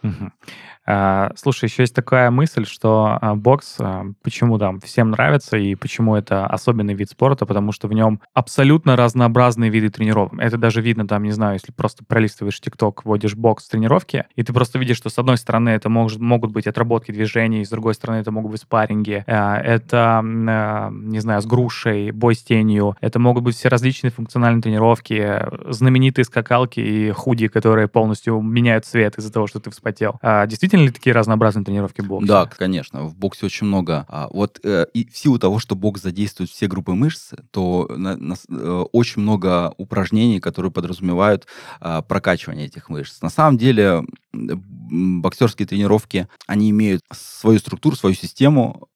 [0.85, 5.75] А, Слушай, еще есть такая мысль, что а, бокс, а, почему там всем нравится и
[5.75, 10.33] почему это особенный вид спорта, потому что в нем абсолютно разнообразные виды тренировок.
[10.39, 14.53] Это даже видно там, не знаю, если просто пролистываешь ТикТок, вводишь бокс тренировки, и ты
[14.53, 18.17] просто видишь, что с одной стороны это может, могут быть отработки движений, с другой стороны
[18.17, 23.19] это могут быть спарринги, а, это, а, не знаю, с грушей, бой с тенью, это
[23.19, 29.17] могут быть все различные функциональные тренировки, э, знаменитые скакалки и худи, которые полностью меняют цвет
[29.17, 30.19] из-за того, что ты вспотел.
[30.21, 32.27] А, действительно ли такие разнообразные тренировки в боксе?
[32.27, 34.05] Да, конечно, в боксе очень много.
[34.07, 38.83] А, вот э, и в силу того, что бокс задействует все группы мышц, то э,
[38.91, 41.47] очень много упражнений, которые подразумевают
[41.79, 43.21] а, прокачивание этих мышц.
[43.21, 48.87] На самом деле боксерские тренировки, они имеют свою структуру, свою систему,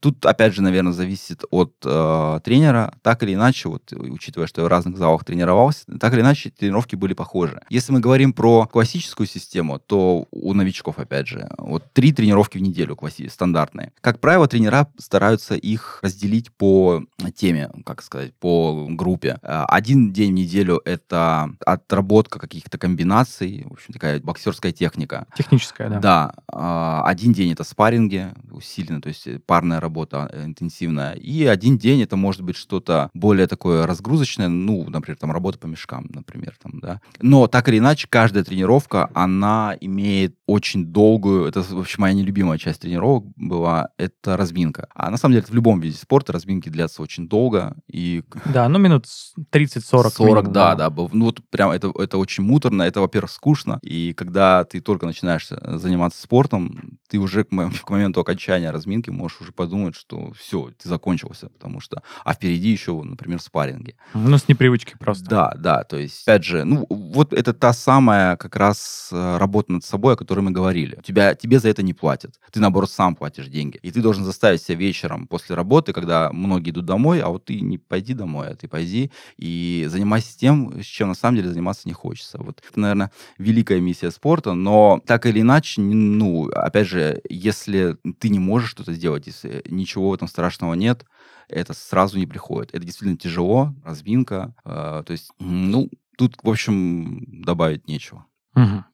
[0.00, 2.94] тут, опять же, наверное, зависит от э, тренера.
[3.02, 6.96] Так или иначе, вот учитывая, что я в разных залах тренировался, так или иначе тренировки
[6.96, 7.60] были похожи.
[7.68, 12.62] Если мы говорим про классическую систему, то у новичков, опять же, вот три тренировки в
[12.62, 13.92] неделю класси- стандартные.
[14.00, 17.02] Как правило, тренера стараются их разделить по
[17.34, 19.38] теме, как сказать, по группе.
[19.42, 25.26] Э, один день в неделю— это отработка каких-то комбинаций, в общем, такая боксерская техника.
[25.36, 26.32] Техническая, да.
[26.46, 27.02] Да.
[27.04, 31.14] Один день это спарринги усиленно, то есть парная работа э, интенсивная.
[31.14, 35.66] И один день это может быть что-то более такое разгрузочное, ну, например, там работа по
[35.66, 37.00] мешкам, например, там, да.
[37.22, 42.82] Но так или иначе, каждая тренировка, она имеет очень долгую, это вообще моя нелюбимая часть
[42.82, 44.88] тренировок была, это разминка.
[44.94, 47.76] А на самом деле в любом виде спорта разминки длятся очень долго.
[47.90, 48.24] И...
[48.52, 49.06] Да, ну минут
[49.52, 49.80] 30-40.
[49.80, 50.90] 40, минимум, да, да.
[50.90, 51.08] да.
[51.12, 53.78] Ну вот прям это, это очень муторно, это, во-первых, скучно.
[53.80, 57.48] И когда ты только начинаешь э, заниматься спортом, ты уже к,
[57.84, 62.02] к моменту окончания разминки можешь уже подумать, что все, ты закончился, потому что...
[62.24, 63.96] А впереди еще, например, спарринги.
[64.14, 65.24] Ну, с непривычки просто.
[65.24, 69.72] Да, да, то есть, опять же, ну, вот это та самая как раз э, работа
[69.72, 71.00] над собой, о которой мы говорили.
[71.04, 72.40] Тебя, тебе за это не платят.
[72.50, 73.78] Ты, наоборот, сам платишь деньги.
[73.82, 77.60] И ты должен заставить себя вечером после работы, когда многие идут домой, а вот ты
[77.60, 81.82] не пойди домой, а ты пойди и занимайся тем, с чем на самом деле заниматься
[81.84, 82.38] не хочется.
[82.38, 88.28] Вот это, наверное, великая миссия спорта, но так или иначе, ну, опять же, если ты
[88.28, 91.04] не можешь что-то сделать, если ничего в этом страшного нет,
[91.48, 92.74] это сразу не приходит.
[92.74, 94.54] Это действительно тяжело, разминка.
[94.64, 98.26] Э, то есть, ну, тут, в общем, добавить нечего.
[98.54, 98.84] Угу.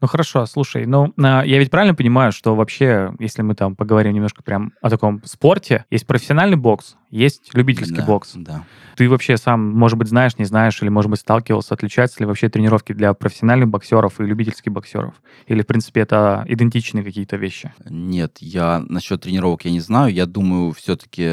[0.00, 4.12] Ну хорошо, слушай, ну а, я ведь правильно понимаю, что вообще, если мы там поговорим
[4.12, 8.32] немножко прям о таком спорте, есть профессиональный бокс, есть любительский да, бокс.
[8.34, 8.64] Да.
[8.96, 12.48] Ты вообще сам, может быть, знаешь, не знаешь, или, может быть, сталкивался, отличаются ли вообще
[12.48, 15.14] тренировки для профессиональных боксеров и любительских боксеров?
[15.46, 17.72] Или, в принципе, это идентичные какие-то вещи?
[17.88, 20.12] Нет, я насчет тренировок я не знаю.
[20.12, 21.24] Я думаю, все-таки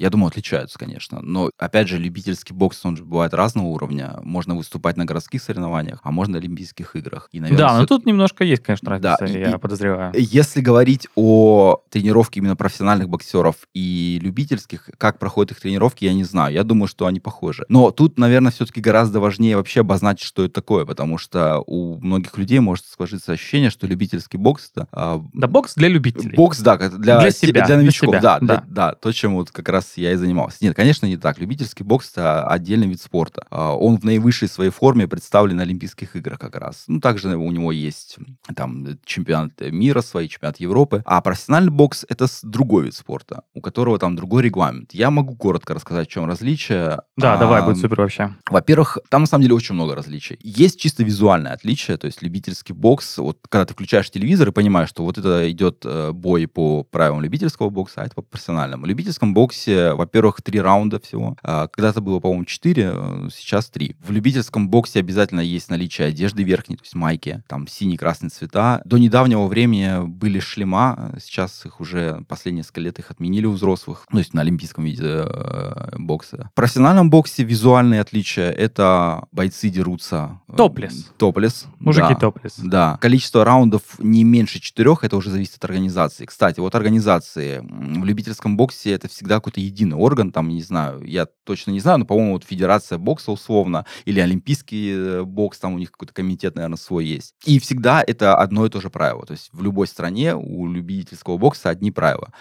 [0.00, 1.20] я думаю, отличаются, конечно.
[1.20, 4.18] Но, опять же, любительский бокс, он же бывает разного уровня.
[4.22, 7.28] Можно выступать на городских соревнованиях, а можно на Олимпийских играх.
[7.32, 10.12] И, наверное, да, но тут немножко есть, конечно, разница, да, я и, подозреваю.
[10.16, 16.24] Если говорить о тренировке именно профессиональных боксеров и любительских, как проходят их тренировки, я не
[16.24, 16.54] знаю.
[16.54, 17.64] Я думаю, что они похожи.
[17.68, 22.36] Но тут, наверное, все-таки гораздо важнее вообще обозначить, что это такое, потому что у многих
[22.38, 24.88] людей может сложиться ощущение, что любительский бокс это...
[24.92, 26.36] А, да, бокс для любителей.
[26.36, 28.64] Бокс, да, для, для себя, для новичков, для себя, да, да.
[28.66, 30.58] да, то, чем вот как раз я и занимался.
[30.60, 31.38] Нет, конечно, не так.
[31.38, 33.46] Любительский бокс— это отдельный вид спорта.
[33.50, 36.84] А, он в наивысшей своей форме представлен на Олимпийских играх как раз.
[36.86, 38.18] Ну, также у него есть
[38.54, 41.02] там чемпионат мира свои, чемпионат Европы.
[41.04, 44.92] А профессиональный бокс— это другой вид спорта, у которого там другой регламент.
[44.92, 47.00] Я могу коротко рассказать, в чем различие.
[47.16, 48.34] Да, а, давай, будет супер вообще.
[48.48, 50.38] Во-первых, там на самом деле очень много различий.
[50.42, 54.88] Есть чисто визуальное отличие, то есть любительский бокс, вот когда ты включаешь телевизор и понимаешь,
[54.88, 58.84] что вот это идет э, бой по правилам любительского бокса, а это по профессиональному.
[58.84, 61.36] В любительском боксе во-первых, три раунда всего.
[61.42, 63.96] А, когда-то было, по-моему, четыре, э, сейчас три.
[64.00, 68.80] В любительском боксе обязательно есть наличие одежды верхней, то есть майки, там синий-красный цвета.
[68.84, 74.06] До недавнего времени были шлема, сейчас их уже последние несколько лет их отменили у взрослых,
[74.10, 76.50] ну, то есть на олимпийском виде э, бокса.
[76.52, 80.40] В профессиональном боксе визуальные отличия— это бойцы дерутся...
[80.48, 81.12] Э, топлес.
[81.16, 81.66] Топлес.
[81.78, 82.58] Мужики да, топлес.
[82.58, 82.98] Да.
[83.00, 86.26] Количество раундов не меньше четырех, это уже зависит от организации.
[86.26, 91.02] Кстати, вот организации в любительском боксе это всегда какой-то един единый орган, там, не знаю,
[91.04, 95.74] я точно не знаю, но, по-моему, вот Федерация бокса условно, или Олимпийский э, бокс, там
[95.74, 97.19] у них какой-то комитет, наверное, свой есть.
[97.44, 99.24] И всегда это одно и то же правило.
[99.26, 102.32] То есть в любой стране у любительского бокса одни правила.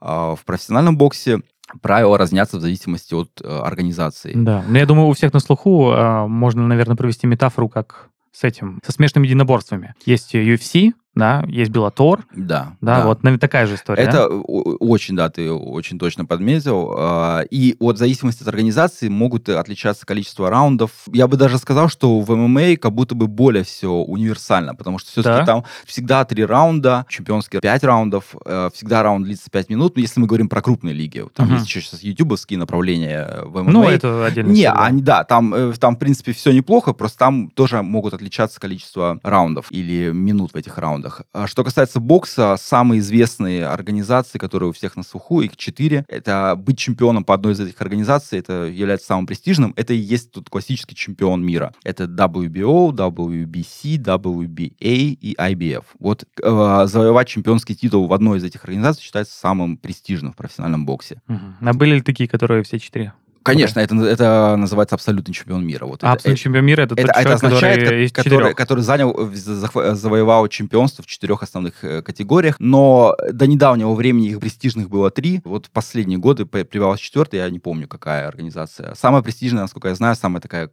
[0.00, 1.40] А в профессиональном боксе
[1.82, 4.32] правила разнятся в зависимости от э, организации.
[4.34, 8.44] Да, но я думаю, у всех на слуху э, можно, наверное, провести метафору как с
[8.44, 9.94] этим, со смешанными единоборствами.
[10.04, 12.26] Есть UFC, да, есть Беллатор.
[12.36, 12.98] Да, да.
[12.98, 14.02] Да, вот наверное, такая же история.
[14.02, 14.34] Это да?
[14.36, 16.94] очень, да, ты очень точно подметил.
[16.94, 20.90] А, и от зависимости от организации могут отличаться количество раундов.
[21.10, 25.10] Я бы даже сказал, что в ММА как будто бы более все универсально, потому что
[25.10, 25.46] все-таки да?
[25.46, 29.96] там всегда три раунда, чемпионские пять раундов, э, всегда раунд длится пять минут.
[29.96, 31.54] Но если мы говорим про крупные лиги, там угу.
[31.54, 33.72] есть еще сейчас ютубовские направления в ММА.
[33.72, 34.50] Ну, это отдельно.
[34.50, 38.60] Не, они, да, там, э, там, в принципе, все неплохо, просто там тоже могут отличаться
[38.60, 41.22] количество раундов или минут в этих раундах раундах.
[41.32, 46.54] А что касается бокса, самые известные организации, которые у всех на слуху, их четыре, это
[46.56, 50.50] быть чемпионом по одной из этих организаций, это является самым престижным, это и есть тут
[50.50, 51.72] классический чемпион мира.
[51.84, 55.84] Это WBO, WBC, WBA и IBF.
[55.98, 60.86] Вот э, завоевать чемпионский титул в одной из этих организаций считается самым престижным в профессиональном
[60.86, 61.20] боксе.
[61.28, 61.68] Угу.
[61.68, 63.12] А были ли такие, которые все четыре?
[63.46, 65.86] Конечно, это, это называется абсолютный чемпион мира.
[65.86, 68.30] Вот а абсолютный это, чемпион мира это, это, тот это человек, означает, который из который,
[68.30, 68.56] четырех.
[68.56, 74.40] который занял, захва- завоевал чемпионство в четырех основных э, категориях, но до недавнего времени их
[74.40, 75.40] престижных было три.
[75.44, 78.94] Вот в последние годы прибавилась четвертая, я не помню, какая организация.
[78.94, 80.70] Самая престижная, насколько я знаю, самая такая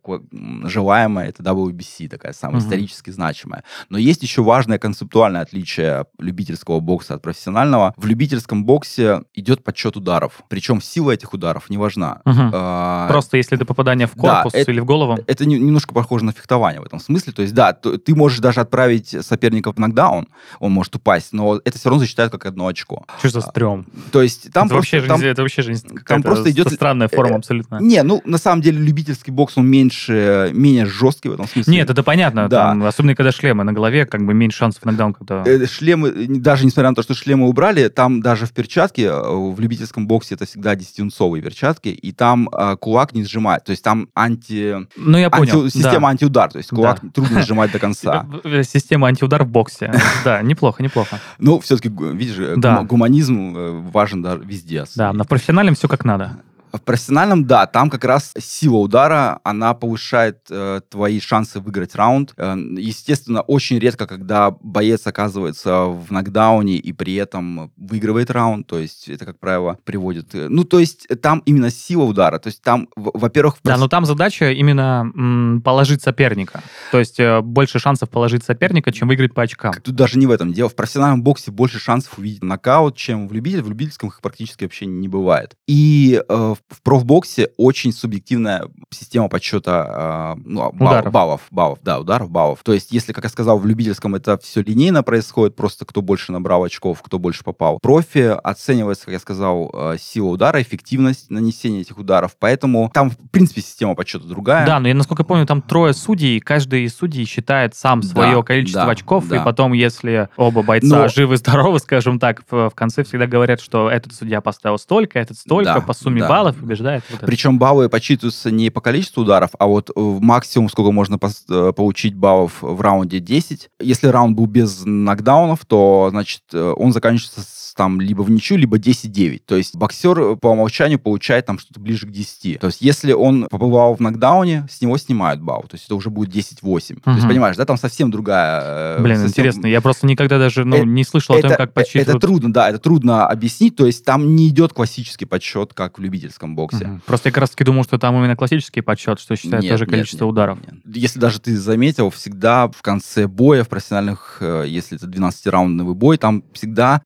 [0.63, 2.65] желаемая, это WBC, такая самая Мгм.
[2.65, 3.63] исторически значимая.
[3.89, 7.93] Но есть еще важное концептуальное отличие любительского бокса от профессионального.
[7.97, 10.41] В любительском боксе идет подсчет ударов.
[10.49, 12.21] Причем сила этих ударов не важна.
[12.25, 12.51] Мгм.
[12.65, 15.19] А, Просто если это попадание в да, корпус это- или в голову.
[15.27, 17.33] это не- немножко похоже на фехтование в этом смысле.
[17.33, 20.27] То есть, да, ты можешь даже отправить соперника в нокдаун,
[20.59, 23.05] он может упасть, но это все равно засчитают как одно очко.
[23.19, 23.85] Что за стрём?
[24.11, 25.01] То есть там это, вообще просто...
[25.01, 27.79] же, там- не- это вообще не- какая-то просто идет- странная форма э, абсолютно.
[27.81, 31.73] Не, ну, на самом деле, любительский бокс, он меньше, менее жесткий в этом смысле.
[31.73, 32.47] Нет, это понятно.
[32.49, 32.67] Да.
[32.69, 35.43] там, особенно когда шлемы на голове, как бы меньше шансов иногда он когда...
[35.45, 39.59] Э, Шлемы, даже несмотря на то, что шлемы убрали, там даже в перчатке, э, в
[39.59, 43.63] любительском боксе это всегда 10-унцовые перчатки, и там э, кулак не сжимает.
[43.63, 44.87] То есть там анти...
[44.95, 45.63] Ну, я понял.
[45.65, 47.09] анти- система антиудар, то есть кулак Да.
[47.09, 48.25] трудно сжимать до конца.
[48.43, 49.93] Э, э, Система антиудар в боксе.
[50.23, 51.19] Да, неплохо, неплохо.
[51.39, 52.77] Ну, все-таки, видишь, э, Да.
[52.79, 54.85] гума- гуманизм важен да, везде.
[54.95, 56.37] Да, на профессиональном все как надо.
[56.73, 62.33] В профессиональном, да, там как раз сила удара, она повышает э, твои шансы выиграть раунд.
[62.35, 68.79] Э, естественно, очень редко, когда боец оказывается в нокдауне и при этом выигрывает раунд, то
[68.79, 70.33] есть это, как правило, приводит...
[70.33, 73.57] э, ну, то есть там именно сила удара, то есть там, во-первых...
[73.63, 76.63] Да, но там задача именно м, положить соперника.
[76.91, 79.75] То есть э, больше шансов положить соперника, чем выиграть по очкам.
[79.83, 80.69] Тут даже не в этом дело.
[80.69, 83.61] В профессиональном боксе больше шансов увидеть нокаут, чем в любитель.
[83.61, 85.53] В любительском их практически вообще не бывает.
[85.67, 91.11] И э, в в профбоксе очень субъективная система подсчета э, ну, бал- Ударов.
[91.13, 92.59] баллов, баллов, да, ударов, баллов.
[92.63, 96.31] То есть, если, как я сказал, в любительском это все линейно происходит, просто кто больше
[96.31, 97.77] набрал очков, кто больше попал.
[97.81, 102.35] Профи оценивается, как я сказал, э, сила удара, эффективность нанесения этих ударов.
[102.39, 104.65] Поэтому там, в принципе, система подсчета другая.
[104.65, 108.07] Да, но я, насколько помню, там трое судей, и каждый из судей считает сам Да,
[108.07, 109.37] свое количество да, очков, да.
[109.41, 113.91] и потом, если оба бойца Но- живы-здоровы, скажем так, в, в конце всегда говорят, что
[113.91, 116.29] этот судья поставил столько, этот столько, Да, по сумме да.
[116.29, 117.03] баллов побеждает.
[117.09, 117.25] Вот это.
[117.25, 122.15] Причем баллы подсчитываются не по количеству ударов, а вот э, максимум, сколько можно э, получить
[122.15, 123.69] баллов в раунде 10.
[123.81, 128.57] Если раунд был без нокдаунов, то, значит, э, он заканчивается с, там либо в ничью,
[128.57, 129.41] либо 10-9.
[129.45, 132.59] То есть боксер э, по умолчанию получает там что-то ближе к 10.
[132.59, 135.61] То есть если он побывал в нокдауне, с него снимают балл.
[135.63, 137.01] То есть это уже будет 10-8.
[137.03, 138.97] То есть, понимаешь, да, там совсем другая...
[138.97, 141.57] э, Блин, совсем- интересно, я просто никогда даже ну, Э, не слышал о том, это,
[141.57, 142.09] как э, подсчитывают.
[142.09, 143.75] это трудно, да, это трудно объяснить.
[143.75, 146.85] То есть там не идет классический подсчет, как в любительском боксе.
[146.87, 147.01] Мгм.
[147.05, 149.85] Просто я как раз таки думал, что там именно классический подсчет, что считает Нет, тоже
[149.85, 150.59] нет, количество нет, ударов.
[150.61, 150.81] нет.
[150.95, 156.43] Если даже ты заметил, всегда в конце боя в профессиональных, если это 12-раундовый бой, там
[156.53, 157.01] всегда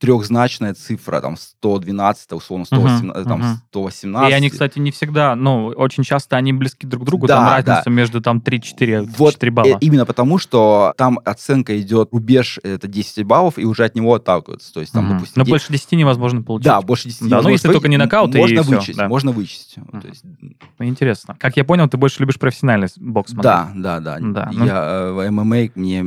[0.58, 3.62] трехзначная цифра, там 112, условно 118, Мгм, там мгм.
[3.70, 4.32] 118.
[4.32, 7.46] И они, кстати, не всегда, ну, очень часто они близки друг к другу, Да, там
[7.46, 7.56] да.
[7.74, 9.78] разница между там 3-4 Вот 4 э, балла.
[9.82, 14.74] именно потому, что там оценка идет, рубеж это 10 баллов, и уже от него отталкиваются.
[14.74, 15.14] То есть там, Мгм.
[15.16, 16.66] допустим, Но де- больше 10 невозможно получить.
[16.66, 19.08] Да, больше 10 Да, ну, если только не нокаут, и Можно всё, вычесть, да.
[19.08, 19.78] можно вычесть.
[19.78, 20.02] Мгм.
[20.02, 20.24] То есть,
[20.80, 21.36] Ну, Интересно.
[21.40, 24.18] Как я понял, ты больше любишь профессиональный бокс да, да, да.
[24.20, 24.84] Да, ну- Я,
[25.18, 26.04] э, ММА мне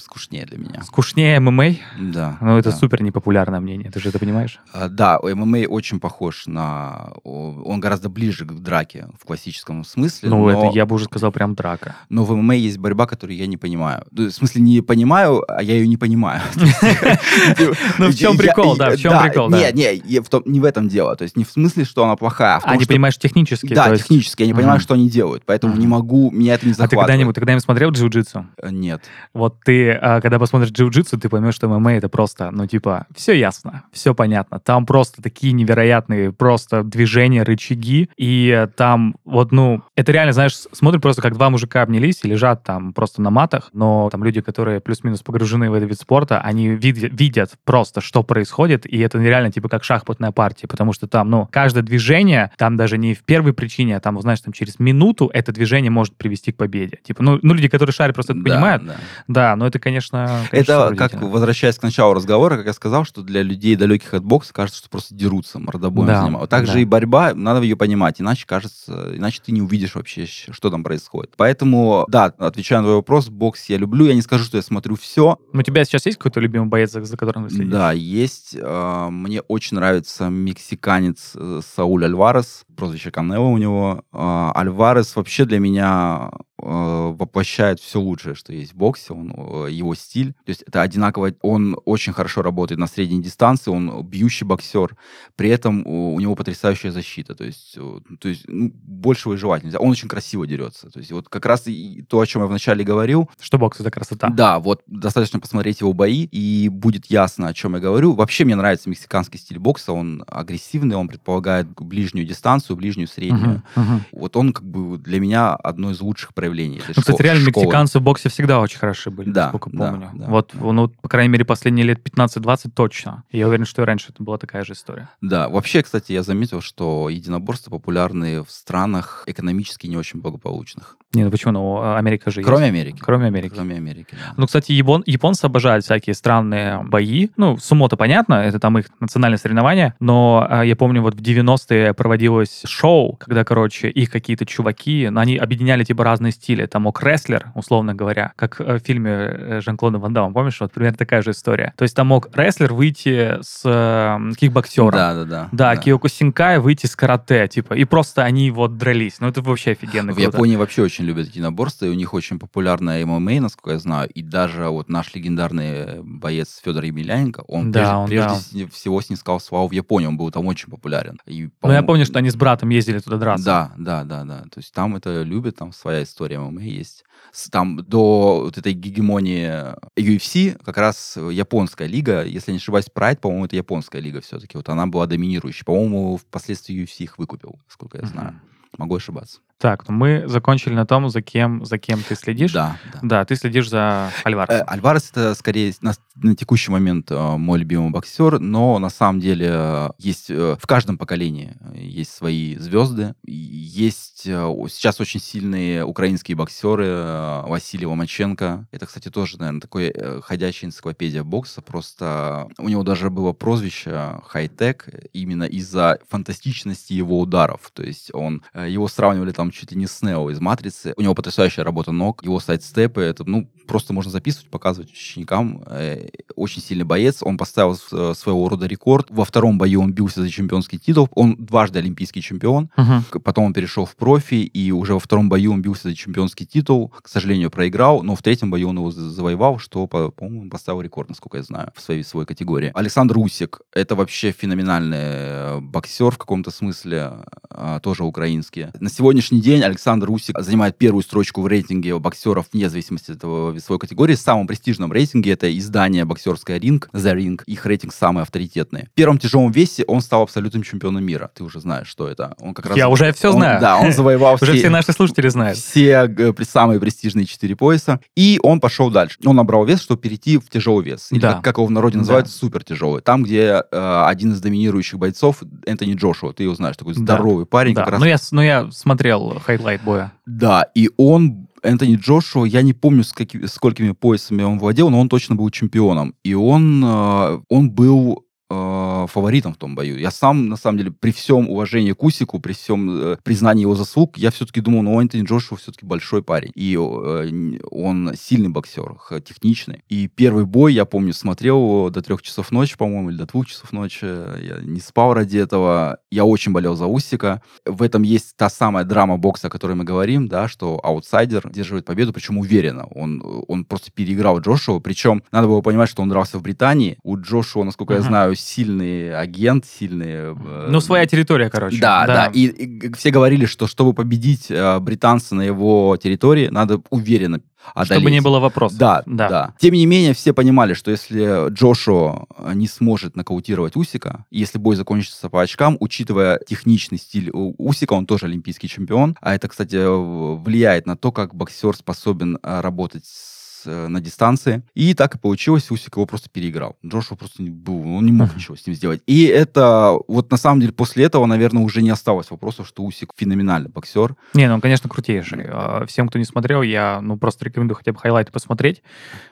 [0.00, 0.82] скучнее для меня.
[0.84, 1.76] Скучнее ММА?
[2.00, 2.36] Да.
[2.40, 2.76] Ну, это да.
[2.76, 3.02] супер
[3.38, 4.60] непопулярное мнение, ты же это понимаешь?
[4.72, 7.10] А, Да, ММА очень похож на...
[7.24, 10.30] Он гораздо ближе к драке в классическом смысле.
[10.30, 11.96] Ну, но, это я бы уже сказал прям драка.
[12.08, 14.04] но в ММА есть борьба, которую я не понимаю.
[14.10, 16.40] Ну, В смысле, не понимаю, а я ее не понимаю.
[17.98, 19.70] Ну, в чем прикол, да, в чем прикол, да.
[19.72, 20.02] Нет,
[20.46, 21.16] не в этом дело.
[21.16, 23.74] То есть не в смысле, что она плохая, а А, не понимаешь технически?
[23.74, 24.42] Да, технически.
[24.42, 25.44] Я не понимаю, что они делают.
[25.46, 26.30] Поэтому не могу...
[26.30, 27.06] Меня это не А ты захватывает.
[27.06, 28.46] когда-нибудь, когда-нибудь смотрел джиу-джитсу?
[28.70, 29.02] Нет.
[29.32, 33.27] Вот ты, а, когда посмотришь джиу-джитсу, ты поймешь, что ММА это просто, ну, типа, все
[33.32, 34.58] ясно, все понятно.
[34.60, 40.68] Там просто такие невероятные просто движения, рычаги, и там вот, ну, это реально, знаешь, с-
[40.72, 44.40] смотрят просто, как два мужика обнялись и лежат там просто на матах, но там люди,
[44.40, 49.18] которые плюс-минус погружены в этот вид спорта, они видя- видят просто, что происходит, и это
[49.18, 53.24] нереально, типа, как шахматная партия, потому что там, ну, каждое движение, там даже не в
[53.24, 56.98] первой причине, а там, знаешь, там через минуту это движение может привести к победе.
[57.02, 58.96] Типа, ну, ну люди, которые шарят, просто это Да, понимают, да.
[59.28, 63.17] да, но это, конечно, конечно, Это, как, возвращаясь к началу разговора, как я сказал, что
[63.22, 66.50] для людей, далеких от бокса, кажется, что просто дерутся, мордобоем Да, занимаются.
[66.50, 66.78] Также да.
[66.80, 71.32] и борьба, надо ее понимать, иначе кажется, иначе ты не увидишь вообще, что там происходит.
[71.36, 74.96] Поэтому, да, отвечая на твой вопрос, бокс я люблю, я не скажу, что я смотрю
[74.96, 75.38] все.
[75.52, 77.72] У тебя сейчас есть какой-то любимый боец, за, за которым ты следишь?
[77.72, 78.56] Да, есть.
[78.58, 84.04] э, Мне очень нравится мексиканец э, Сауль Альварес, прозвище Канело у него.
[84.12, 89.94] Э, Альварес вообще для меня воплощает все лучшее, что есть в боксе, он, э, его
[89.94, 90.32] стиль.
[90.44, 94.96] То есть это одинаково, он очень хорошо работает на средней дистанции, он бьющий боксер,
[95.36, 97.34] при этом у него потрясающая защита.
[97.34, 99.78] То есть, э, то есть ну, большего и желать нельзя.
[99.78, 100.90] Он очень красиво дерется.
[100.90, 103.30] То есть вот как раз и то, о чем я вначале говорил.
[103.40, 104.28] Что бокс— это красота.
[104.28, 108.14] Да, вот достаточно посмотреть его бои, и будет ясно, о чем я говорю.
[108.14, 113.62] Вообще мне нравится мексиканский стиль бокса, он агрессивный, он предполагает ближнюю дистанцию, ближнюю, среднюю.
[113.76, 114.00] Uh-huh, uh-huh.
[114.12, 116.47] Вот он как бы для меня одно из лучших проявлений.
[116.96, 117.66] Ну, кстати, реально школы.
[117.66, 120.10] мексиканцы в боксе всегда очень хороши были, да, насколько да, помню.
[120.14, 120.72] Да, вот, да.
[120.72, 123.24] ну, по крайней мере, последние лет 15-20 точно.
[123.30, 125.08] Я уверен, что и раньше это была такая же история.
[125.20, 130.96] Да, вообще, кстати, я заметил, что единоборства популярны в странах экономически не очень благополучных.
[131.14, 131.52] Не, ну почему?
[131.52, 132.74] Ну, а Америка же Кроме есть.
[132.74, 132.98] Америки.
[133.00, 133.54] Кроме Америки.
[133.54, 134.34] Кроме Америки, да.
[134.36, 137.28] Ну, кстати, япон, японцы обожают всякие странные бои.
[137.36, 141.94] Ну, сумо-то понятно, это там их национальное соревнование, но а, я помню, вот в 90-е
[141.94, 146.66] проводилось шоу, когда, короче, их какие-то чуваки, ну, они объединяли типа разные стили.
[146.66, 150.60] Там мог рестлер, условно говоря, как э, в фильме э, Жан-Клода Ван Дамма, помнишь?
[150.60, 151.72] Вот примерно такая же история.
[151.76, 154.90] То есть там мог рестлер выйти с э, кикбоксером.
[154.92, 155.48] Да, да, да.
[155.52, 155.76] Да, да.
[155.76, 159.20] Киоко Синкай выйти с карате, типа, и просто они вот дрались.
[159.20, 160.30] Ну, это вообще офигенно В круто.
[160.30, 164.22] Японии вообще очень любят единоборства, и у них очень популярная ММА, насколько я знаю, и
[164.22, 168.70] даже вот наш легендарный боец Федор Емельяненко, он да, прежде, он, прежде да.
[168.72, 171.18] всего снискал славу в Японии, он был там очень популярен.
[171.26, 173.44] И, ну, я помню, что они с братом ездили туда драться.
[173.44, 174.42] Да, да, да, да.
[174.42, 177.04] То есть там это любят, там своя история ММА есть.
[177.50, 183.46] Там до вот этой гегемонии UFC как раз японская лига, если не ошибаюсь, Pride, по-моему,
[183.46, 184.56] это японская лига все-таки.
[184.56, 185.64] Вот она была доминирующей.
[185.64, 188.30] По-моему, впоследствии UFC их выкупил, сколько я знаю.
[188.30, 188.74] Mm-hmm.
[188.78, 189.40] Могу ошибаться.
[189.58, 192.52] Так, ну мы закончили на том, за кем, за кем ты следишь.
[192.52, 192.98] Да, да.
[193.02, 194.60] Да, ты следишь за Альваресом.
[194.60, 199.18] Э, Альварес это скорее на, на текущий момент э, мой любимый боксер, но на самом
[199.18, 203.16] деле э, есть э, в каждом поколении э, есть свои звезды.
[203.24, 208.68] Есть э, сейчас очень сильные украинские боксеры, э, Василий Ломаченко.
[208.70, 211.62] Это, кстати, тоже, наверное, такой э, ходячая энциклопедия бокса.
[211.62, 217.72] Просто у него даже было прозвище хай-тек именно из-за фантастичности его ударов.
[217.72, 220.94] То есть он, э, его сравнивали там чуть ли не с Нео из «Матрицы».
[220.96, 225.62] У него потрясающая работа ног, его сайт-степы, это, ну, просто можно записывать, показывать ученикам.
[225.66, 229.06] Э, очень сильный боец, он поставил э, своего рода рекорд.
[229.10, 233.20] Во втором бою он бился за чемпионский титул, он дважды олимпийский чемпион, uh-huh.
[233.20, 236.92] потом он перешел в профи, и уже во втором бою он бился за чемпионский титул,
[237.00, 241.36] к сожалению, проиграл, но в третьем бою он его завоевал, что, по-моему, поставил рекорд, насколько
[241.36, 242.72] я знаю, в своей, своей категории.
[242.74, 248.68] Александр Усик, это вообще феноменальный э, боксер в каком-то смысле, а, тоже украинский.
[248.80, 253.57] На сегодняшний день Александр Усик занимает первую строчку в рейтинге боксеров вне зависимости от этого
[253.58, 254.14] весовой категории.
[254.14, 257.40] В самом престижном рейтинге это издание боксерская Ринг, The Ring.
[257.46, 258.86] Их рейтинг самый авторитетный.
[258.86, 261.30] В первом тяжелом весе он стал абсолютным чемпионом мира.
[261.34, 262.34] Ты уже знаешь, что это.
[262.40, 262.76] Он как раз...
[262.76, 263.60] Я уже все знаю.
[263.60, 264.46] Да, он завоевал все...
[264.46, 265.58] Уже все наши слушатели знают.
[265.58, 268.00] Все э, самые престижные четыре пояса.
[268.16, 269.18] И он пошел дальше.
[269.24, 271.08] Он набрал вес, чтобы перейти в тяжелый вес.
[271.10, 273.02] Или как, как его в народе называют, супер тяжелый.
[273.02, 277.74] Там, где э, один из доминирующих бойцов, Энтони Джошуа, ты его знаешь, такой здоровый парень.
[277.74, 277.84] Да.
[277.84, 278.00] Раз...
[278.00, 280.12] Ну, я, ну, я смотрел highlight боя.
[280.26, 285.00] Да, и он Энтони Джошуа, я не помню, с какими, сколькими поясами он владел, но
[285.00, 286.14] он точно был чемпионом.
[286.24, 289.98] И он, э, он был э, фаворитом в том бою.
[289.98, 293.74] Я сам, на самом деле, при всем уважении к Усику, при всем э, признании его
[293.74, 296.52] заслуг, я все-таки думал, ну, Энтони Джошуа все-таки большой парень.
[296.54, 299.82] И э, он сильный боксер, техничный.
[299.88, 303.72] И первый бой, я помню, смотрел до трех часов ночи, по-моему, или до двух часов
[303.72, 304.04] ночи.
[304.04, 305.98] Я не спал ради этого.
[306.10, 307.42] Я очень болел за Усика.
[307.64, 311.84] В этом есть та самая драма бокса, о которой мы говорим, да, что аутсайдер держит
[311.84, 312.86] победу, причем уверенно.
[312.86, 314.80] Он, он просто переиграл Джошуа.
[314.80, 316.98] Причем надо было понимать, что он дрался в Британии.
[317.02, 317.98] У Джошуа, насколько uh-huh.
[317.98, 320.34] я знаю, сильный агент, сильный...
[320.34, 321.78] Э, ну, своя территория, короче.
[321.80, 322.14] Да, да.
[322.14, 322.26] да.
[322.32, 327.40] И, и все говорили, что чтобы победить э, британца на его территории, надо уверенно
[327.74, 328.00] одолеть.
[328.00, 328.78] Чтобы не было вопросов.
[328.78, 329.54] Да, да, да.
[329.58, 335.28] Тем не менее, все понимали, что если Джошуа не сможет нокаутировать Усика, если бой закончится
[335.28, 340.96] по очкам, учитывая техничный стиль Усика, он тоже олимпийский чемпион, а это, кстати, влияет на
[340.96, 344.62] то, как боксер способен э, работать с Э, на дистанции.
[344.74, 346.76] И так и получилось, Усик его просто переиграл.
[346.84, 349.00] Джошуа просто не был, он не мог ничего с ним сделать.
[349.06, 353.12] И это, вот на самом деле, после этого, наверное, уже не осталось вопросов, что Усик
[353.16, 354.14] феноменальный боксер.
[354.34, 355.44] Не, ну он, конечно, крутейший.
[355.48, 358.82] А, всем, кто не смотрел, я, ну, просто рекомендую хотя бы хайлайты посмотреть,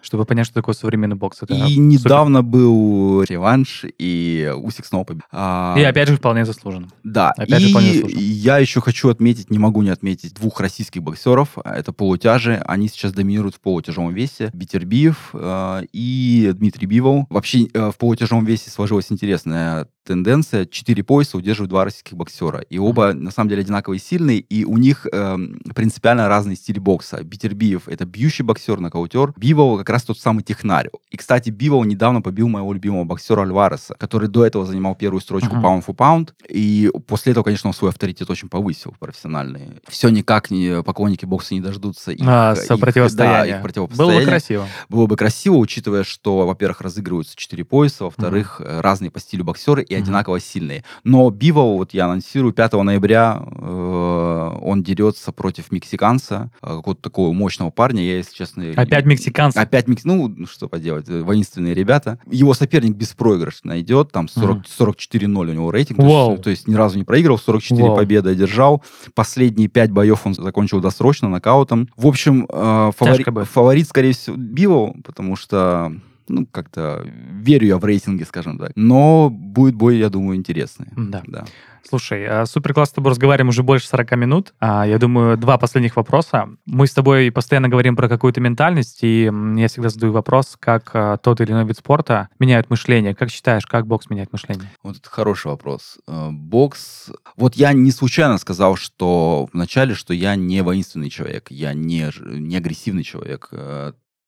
[0.00, 1.42] чтобы понять, что такое современный бокс.
[1.42, 5.26] Это и недавно был реванш, и Усик снова победил.
[5.32, 5.74] А...
[5.76, 6.88] И опять же вполне заслуженно.
[7.04, 7.30] Да.
[7.32, 8.20] Опять и же вполне заслуженно.
[8.20, 11.58] я еще хочу отметить, не могу не отметить, двух российских боксеров.
[11.64, 12.62] Это полутяжи.
[12.66, 17.26] Они сейчас доминируют в полутяжелом весе, Битербиев э, и Дмитрий Бивол.
[17.30, 20.64] Вообще э, в полутяжелом весе сложилась интересная тенденция.
[20.66, 22.60] Четыре пояса удерживают два российских боксера.
[22.60, 25.36] И оба, на самом деле, одинаково сильные, и у них э,
[25.74, 27.22] принципиально разные стили бокса.
[27.22, 29.34] Битербиев— это бьющий боксер, нокаутер.
[29.36, 30.88] Бивол как раз тот самый технарь.
[31.10, 35.56] И, кстати, Бивол недавно побил моего любимого боксера Альвареса, который до этого занимал первую строчку.
[35.56, 36.30] Pound for Pound.
[36.48, 39.80] И после этого, конечно, он свой авторитет очень повысил профессиональный.
[39.88, 43.48] Все никак не, поклонники бокса не дождутся их, а, их.
[43.48, 44.05] Да, их противостояния.
[44.12, 44.68] Было бы красиво.
[44.88, 48.80] Было бы красиво, учитывая, что, во-первых, разыгрываются четыре пояса, во-вторых, uh-huh.
[48.80, 50.84] разные по стилю боксеры, и одинаково сильные.
[51.04, 57.32] Но Биво, вот я анонсирую, 5 ноября э, он дерется против мексиканца, э, какого-то такого
[57.32, 58.64] мощного парня, я, если честно...
[58.76, 59.56] Опять мексиканцы?
[59.56, 60.04] Опять мекс...
[60.04, 62.18] Ну, что поделать, э, воинственные ребята.
[62.30, 64.64] Его соперник беспроигрышно идет, там 40, mm.
[64.78, 67.96] 44-0 у него рейтинг, то есть, то есть ни разу не проиграл, 44 Вау.
[67.96, 68.82] победы одержал.
[69.14, 71.88] Последние 5 боев он закончил досрочно нокаутом.
[71.96, 73.24] В общем, э, фавори...
[73.44, 75.90] фаворит, скорее всего, Биво, потому что
[76.28, 78.72] ну, как-то верю я в рейтинге, скажем так.
[78.74, 80.88] Но будет бой, я думаю, интересный.
[80.96, 81.22] Да.
[81.26, 81.46] да.
[81.88, 84.54] Слушай, а, супер классно с тобой разговариваем уже больше 40 минут.
[84.60, 86.48] А, я думаю, два последних вопроса.
[86.66, 91.16] Мы с тобой постоянно говорим про какую-то ментальность, и я всегда задаю вопрос, как а,
[91.16, 93.14] тот или иной вид спорта меняет мышление.
[93.14, 94.70] Как считаешь, как бокс меняет мышление?
[94.82, 95.98] Вот это хороший вопрос.
[96.06, 97.10] Бокс...
[97.36, 102.56] Вот я не случайно сказал, что вначале, что я не воинственный человек, я не, не
[102.56, 103.50] агрессивный человек.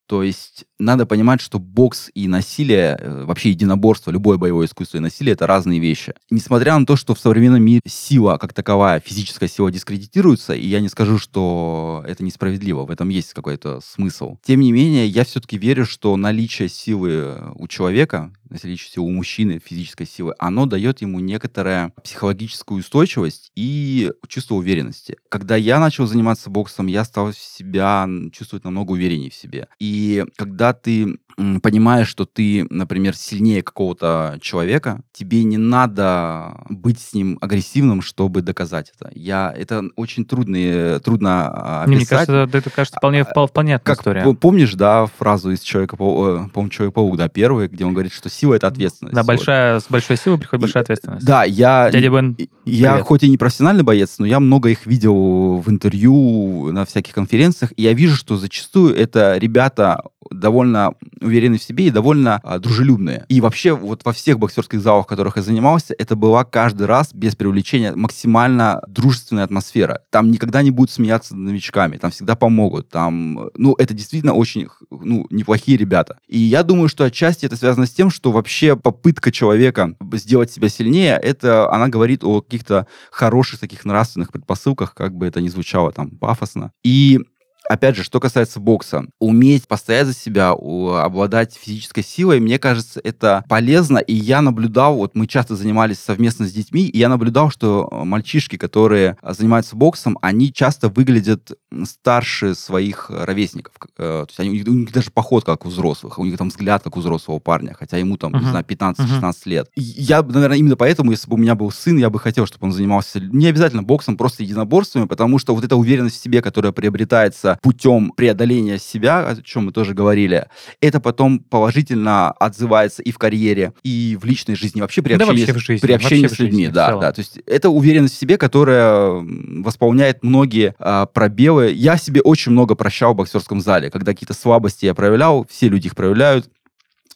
[0.09, 5.01] То есть надо понимать, что бокс и насилие, э, вообще единоборство, любое боевое искусство и
[5.01, 6.15] насилие— это разные вещи.
[6.31, 10.81] Несмотря на то, что в современном мире сила как таковая, физическая сила дискредитируется, и я
[10.81, 14.39] не скажу, что это несправедливо, в этом есть какой-то смысл.
[14.43, 19.61] Тем не менее, я все-таки верю, что наличие силы у человека, наличие силы у мужчины,
[19.63, 25.17] физической силы, оно дает ему некоторую психологическую устойчивость и чувство уверенности.
[25.29, 29.69] Когда я начал заниматься боксом, я стал себя чувствовать намного увереннее в себе.
[29.79, 31.19] И и когда ты
[31.63, 38.43] понимаешь, что ты, например, сильнее какого-то человека, тебе не надо быть с ним агрессивным, чтобы
[38.43, 39.11] доказать это.
[39.15, 41.97] Я, это очень трудно, трудно описать.
[41.97, 44.35] Мне кажется, это, кажется, вполне, а, понятная как, история.
[44.35, 48.55] Помнишь, да, фразу из человека, э, по-моему, Человек-паук, да, первый, где он говорит, что сила—
[48.57, 49.15] это ответственность.
[49.15, 51.25] Да, большая, с большой силой приходит большая ответственность.
[51.25, 51.91] Да, я...
[51.91, 53.07] Дядя Бен, Я привет.
[53.07, 57.73] хоть и не профессиональный боец, но я много их видел в интервью, на всяких конференциях,
[57.77, 59.88] и я вижу, что зачастую это ребята
[60.31, 63.25] довольно уверенные в себе и довольно а, дружелюбные.
[63.29, 67.15] И вообще вот во всех боксерских залах, в которых я занимался, это была каждый раз,
[67.15, 70.03] без привлечения, максимально дружественная атмосфера.
[70.11, 72.89] Там никогда не будут смеяться над новичками, там всегда помогут.
[72.89, 76.19] Там, ну, это действительно очень, ну, неплохие ребята.
[76.27, 80.69] И я думаю, что отчасти это связано с тем, что вообще попытка человека сделать себя
[80.69, 85.93] сильнее, это она говорит о каких-то хороших таких нравственных предпосылках, как бы это ни звучало
[85.93, 86.73] там пафосно.
[86.85, 87.21] И
[87.69, 93.45] опять же, что касается бокса, уметь постоять за себя, обладать физической силой, мне кажется, это
[93.49, 93.99] полезно.
[93.99, 98.57] И я наблюдал, вот мы часто занимались совместно с детьми, и я наблюдал, что мальчишки,
[98.57, 101.53] которые занимаются боксом, они часто выглядят
[101.85, 103.75] старше своих ровесников.
[103.99, 106.83] Э, то есть они, у них даже поход как у взрослых, у них там взгляд
[106.83, 108.41] как у взрослого парня, хотя ему там, uh-huh.
[108.41, 109.35] не знаю, 15-16 uh-huh.
[109.45, 109.71] лет.
[109.75, 112.67] И я, наверное, именно поэтому, если бы у меня был сын, я бы хотел, чтобы
[112.67, 116.73] он занимался не обязательно боксом, просто единоборствами, потому что вот эта уверенность в себе, которая
[116.73, 120.47] приобретается путем преодоления себя, о чем мы тоже говорили,
[120.81, 125.53] это потом положительно отзывается и в карьере, и в личной жизни, вообще при общении, да,
[125.53, 126.65] вообще в жизни, при общении с людьми.
[126.65, 127.13] Жизни, да, да.
[127.13, 129.25] То есть это уверенность в себе, которая
[129.63, 131.73] восполняет многие а, пробелы.
[131.73, 135.89] Я себе очень много прощал в боксерском зале, когда какие-то слабости я проявлял, все люди
[135.89, 136.49] их проявляют,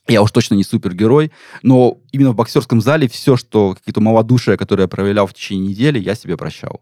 [0.08, 1.30] я уж точно не супергерой,
[1.62, 5.98] но именно в боксерском зале все, что какие-то малодушия, которые я проявлял в течение недели,
[5.98, 6.80] я себе прощал.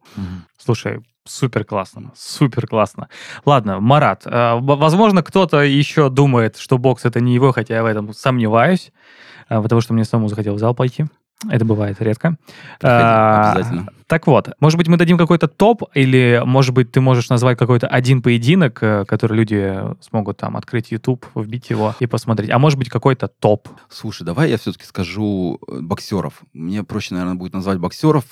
[0.58, 3.08] Слушай, Супер классно, супер классно.
[3.44, 7.86] Ладно, Марат, э, возможно, кто-то еще думает, что бокс это не его, хотя я в
[7.86, 8.90] этом сомневаюсь,
[9.50, 11.04] э, потому что мне самому захотелось в зал пойти.
[11.48, 12.36] Это бывает редко.
[12.82, 13.88] А, обязательно.
[14.06, 17.86] Так вот, может быть, мы дадим какой-то топ, или, может быть, ты можешь назвать какой-то
[17.86, 22.50] один поединок, который люди смогут там открыть YouTube, вбить его и посмотреть.
[22.50, 23.68] А может быть, какой-то топ.
[23.88, 26.42] Слушай, давай я все-таки скажу боксеров.
[26.52, 28.24] Мне проще, наверное, будет назвать боксеров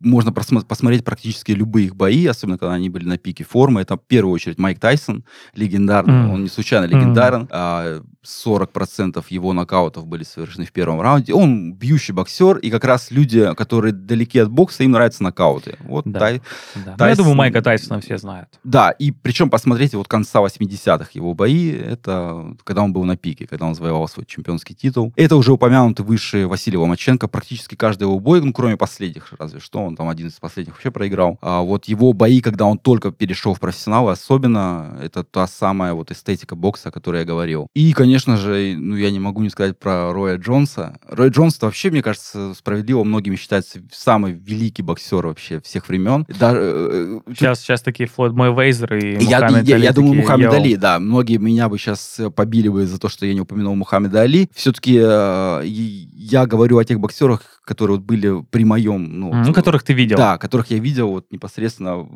[0.00, 3.80] можно посмотреть практически любые их бои, особенно когда они были на пике формы.
[3.80, 5.24] Это в первую очередь Майк Тайсон,
[5.54, 6.32] легендарный, mm.
[6.32, 7.42] он не случайно легендарен.
[7.42, 7.48] Mm.
[7.50, 11.32] А, 40% его нокаутов были совершены в первом раунде.
[11.32, 15.76] Он бьющий боксер, и как раз люди, которые далеки от бокса, им нравятся нокауты.
[15.80, 16.18] Вот Да.
[16.18, 16.42] Тай-
[16.74, 16.92] Да.
[16.92, 18.48] Ну, Тайсон- я думаю, Майка Тайсона все знают.
[18.64, 23.46] Да, и причем посмотрите вот конца 80-х его бои, это когда он был на пике,
[23.46, 25.12] когда он завоевал свой чемпионский титул.
[25.16, 29.78] Это уже упомянутый выше Василий Ломаченко, практически каждый его бой, ну, кроме последних, разве что,
[29.80, 31.38] он там один из последних вообще проиграл.
[31.40, 36.10] А вот его бои, когда он только перешел в профессионалы, особенно, это та самая вот
[36.10, 37.68] эстетика бокса, о которой я говорил.
[37.74, 40.98] И, конечно же, ну, я не могу не сказать про Роя Джонса.
[41.08, 46.24] Рой Джонс вообще, мне кажется, справедливо многими считается самый великий боксер вообще всех времен.
[46.38, 50.14] Даже, э, э, Сейчас, сейчас такие Флойд Мейвезер и я, Мухаммед я- Али я думаю,
[50.14, 50.52] Мухаммед.
[50.52, 50.98] Али, да.
[50.98, 54.48] Многие меня бы сейчас побили бы за то, что я не упомянул Мухаммеда Али.
[54.54, 59.20] Все-таки я говорю о тех боксерах, которые вот были при моем...
[59.20, 60.16] Ну, Ну, которых ты видел.
[60.16, 62.06] Да, которых я видел вот непосредственно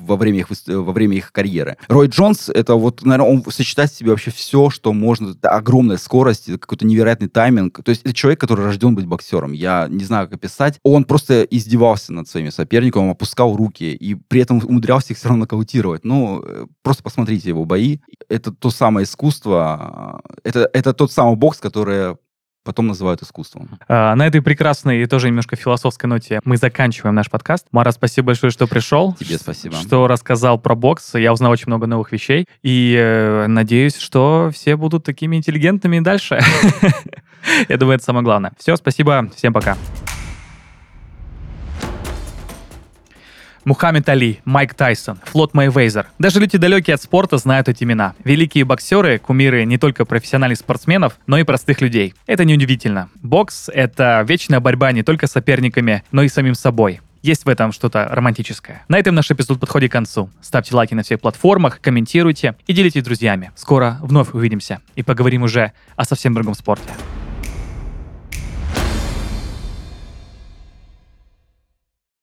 [0.00, 1.76] во время их, во время их карьеры.
[1.88, 5.30] Рой Джонс, это вот, наверное, он сочетает в себе вообще все, что можно.
[5.30, 7.82] Это огромная скорость, какой-то невероятный тайминг.
[7.82, 9.52] То есть это человек, который рожден быть боксером.
[9.52, 10.80] Я не знаю, как описать.
[10.82, 15.42] Он просто издевался над своими соперниками, опускал руки и при этом умудрялся их все равно
[15.42, 16.04] нокаутировать.
[16.04, 17.98] Ну, э, просто посмотрите его бои.
[18.28, 22.16] Это то самое искусство, э, это, это тот самый бокс, который
[22.64, 23.78] потом называют искусством.
[23.88, 27.66] А, на этой прекрасной и тоже немножко философской ноте мы заканчиваем наш подкаст.
[27.72, 29.14] Мара, спасибо большое, что пришел.
[29.14, 29.76] Тебе спасибо.
[29.76, 31.14] Что рассказал про бокс.
[31.14, 32.46] Я узнал очень много новых вещей.
[32.62, 36.40] И э, надеюсь, что все будут такими интеллигентными и дальше.
[37.68, 38.52] Я думаю, это самое главное.
[38.58, 39.30] Все, спасибо.
[39.36, 39.76] Всем пока.
[43.64, 46.06] Мухаммед Али, Майк Тайсон, Флот Мэйвезер.
[46.18, 48.14] Даже люди далекие от спорта знают эти имена.
[48.24, 52.14] Великие боксеры, кумиры не только профессиональных спортсменов, но и простых людей.
[52.26, 53.08] Это неудивительно.
[53.22, 57.00] Бокс— это вечная борьба не только с соперниками, но и самим собой.
[57.22, 58.84] Есть в этом что-то романтическое.
[58.88, 60.28] На этом наш эпизод подходит к концу.
[60.40, 63.52] Ставьте лайки на всех платформах, комментируйте и делитесь с друзьями.
[63.54, 66.90] Скоро вновь увидимся и поговорим уже о совсем другом спорте.